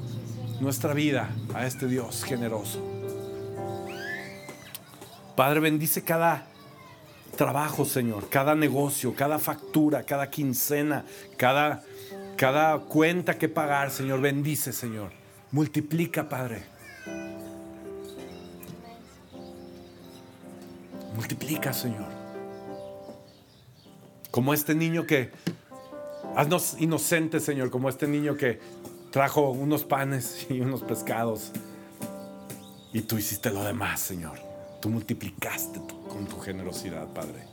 [0.60, 2.80] nuestra vida a este Dios generoso.
[5.36, 6.48] Padre, bendice cada
[7.38, 11.06] trabajo, Señor, cada negocio, cada factura, cada quincena,
[11.38, 11.84] cada,
[12.36, 14.20] cada cuenta que pagar, Señor.
[14.20, 15.12] Bendice, Señor.
[15.52, 16.64] Multiplica, Padre.
[21.16, 22.08] Multiplica, Señor.
[24.32, 25.32] Como este niño que
[26.36, 28.60] Haznos inocentes, Señor, como este niño que
[29.12, 31.52] trajo unos panes y unos pescados.
[32.94, 34.38] Y tú hiciste lo demás, Señor.
[34.82, 37.44] Tú multiplicaste con tu generosidad, Padre.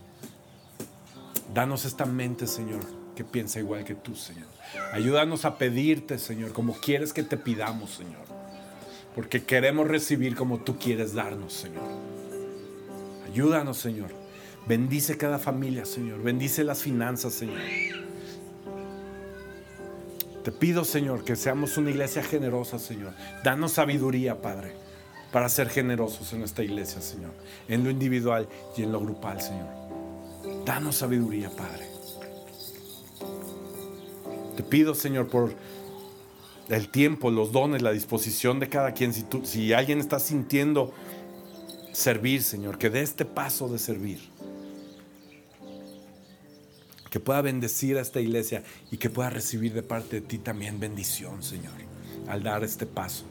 [1.53, 2.81] Danos esta mente, Señor,
[3.14, 4.47] que piensa igual que tú, Señor.
[4.93, 8.24] Ayúdanos a pedirte, Señor, como quieres que te pidamos, Señor.
[9.14, 11.85] Porque queremos recibir como tú quieres darnos, Señor.
[13.27, 14.11] Ayúdanos, Señor.
[14.68, 16.22] Bendice cada familia, Señor.
[16.22, 17.61] Bendice las finanzas, Señor.
[20.47, 23.12] Te pido, Señor, que seamos una iglesia generosa, Señor.
[23.42, 24.74] Danos sabiduría, Padre,
[25.32, 27.32] para ser generosos en esta iglesia, Señor.
[27.66, 29.66] En lo individual y en lo grupal, Señor.
[30.64, 31.88] Danos sabiduría, Padre.
[34.57, 35.53] Te pido, Señor, por
[36.68, 39.12] el tiempo, los dones, la disposición de cada quien.
[39.12, 40.92] Si, si alguien está sintiendo
[41.90, 44.36] servir, Señor, que dé este paso de servir
[47.11, 50.80] que pueda bendecir a esta iglesia y que pueda recibir de parte de ti también
[50.80, 51.74] bendición, Señor,
[52.28, 53.24] al dar este paso.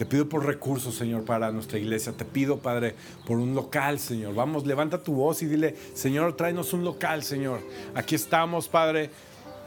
[0.00, 2.12] Te pido por recursos, Señor, para nuestra iglesia.
[2.12, 2.94] Te pido, Padre,
[3.26, 4.34] por un local, Señor.
[4.34, 7.60] Vamos, levanta tu voz y dile, Señor, tráenos un local, Señor.
[7.94, 9.10] Aquí estamos, Padre.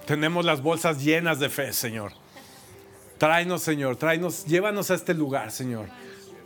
[0.08, 2.14] Tenemos las bolsas llenas de fe, Señor.
[3.20, 5.86] Tráenos, Señor, tráenos, llévanos a este lugar, Señor.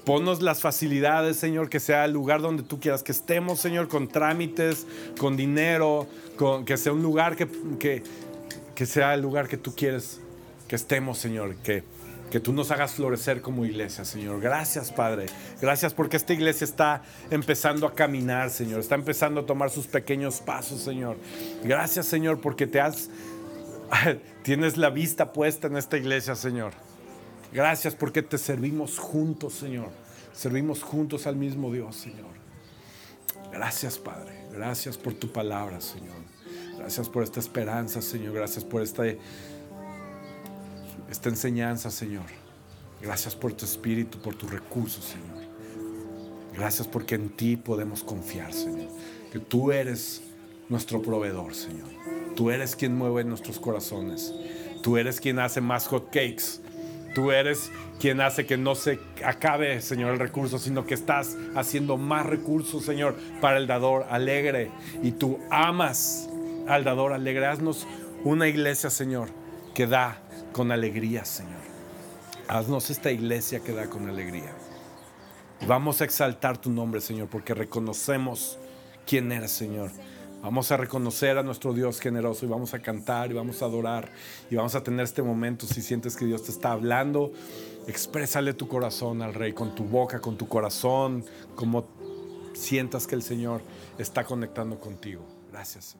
[0.07, 4.07] Ponnos las facilidades, Señor, que sea el lugar donde tú quieras que estemos, Señor, con
[4.07, 4.87] trámites,
[5.19, 6.07] con dinero,
[6.65, 7.45] que sea un lugar que,
[7.77, 8.03] que,
[8.73, 10.21] que sea el lugar que tú quieres
[10.69, 11.83] que estemos, Señor, que,
[12.31, 14.39] que tú nos hagas florecer como iglesia, Señor.
[14.39, 15.25] Gracias, Padre.
[15.61, 18.79] Gracias porque esta iglesia está empezando a caminar, Señor.
[18.79, 21.17] Está empezando a tomar sus pequeños pasos, Señor.
[21.65, 23.09] Gracias, Señor, porque te has...
[24.43, 26.86] Tienes la vista puesta en esta iglesia, Señor.
[27.51, 29.89] Gracias porque te servimos juntos, Señor.
[30.33, 32.37] Servimos juntos al mismo Dios, Señor.
[33.51, 34.45] Gracias, Padre.
[34.51, 36.15] Gracias por tu palabra, Señor.
[36.77, 38.33] Gracias por esta esperanza, Señor.
[38.33, 39.03] Gracias por esta,
[41.09, 42.25] esta enseñanza, Señor.
[43.01, 45.47] Gracias por tu espíritu, por tus recursos, Señor.
[46.53, 48.89] Gracias porque en ti podemos confiar, Señor.
[49.31, 50.21] Que tú eres
[50.69, 51.87] nuestro proveedor, Señor.
[52.35, 54.33] Tú eres quien mueve nuestros corazones.
[54.83, 56.61] Tú eres quien hace más hot cakes
[57.17, 61.97] Tú eres quien hace que no se acabe, Señor, el recurso, sino que estás haciendo
[61.97, 64.69] más recursos, Señor, para el dador alegre.
[65.01, 66.29] Y tú amas
[66.67, 67.47] al dador alegre.
[67.47, 67.87] Haznos
[68.23, 69.29] una iglesia, Señor,
[69.73, 71.57] que da con alegría, Señor.
[72.47, 74.53] Haznos esta iglesia que da con alegría.
[75.65, 78.59] Vamos a exaltar tu nombre, Señor, porque reconocemos
[79.07, 79.89] quién eres, Señor.
[80.41, 84.09] Vamos a reconocer a nuestro Dios generoso y vamos a cantar y vamos a adorar
[84.49, 85.65] y vamos a tener este momento.
[85.65, 87.31] Si sientes que Dios te está hablando,
[87.87, 91.25] exprésale tu corazón al Rey con tu boca, con tu corazón,
[91.55, 91.87] como
[92.53, 93.61] sientas que el Señor
[93.97, 95.25] está conectando contigo.
[95.51, 95.97] Gracias.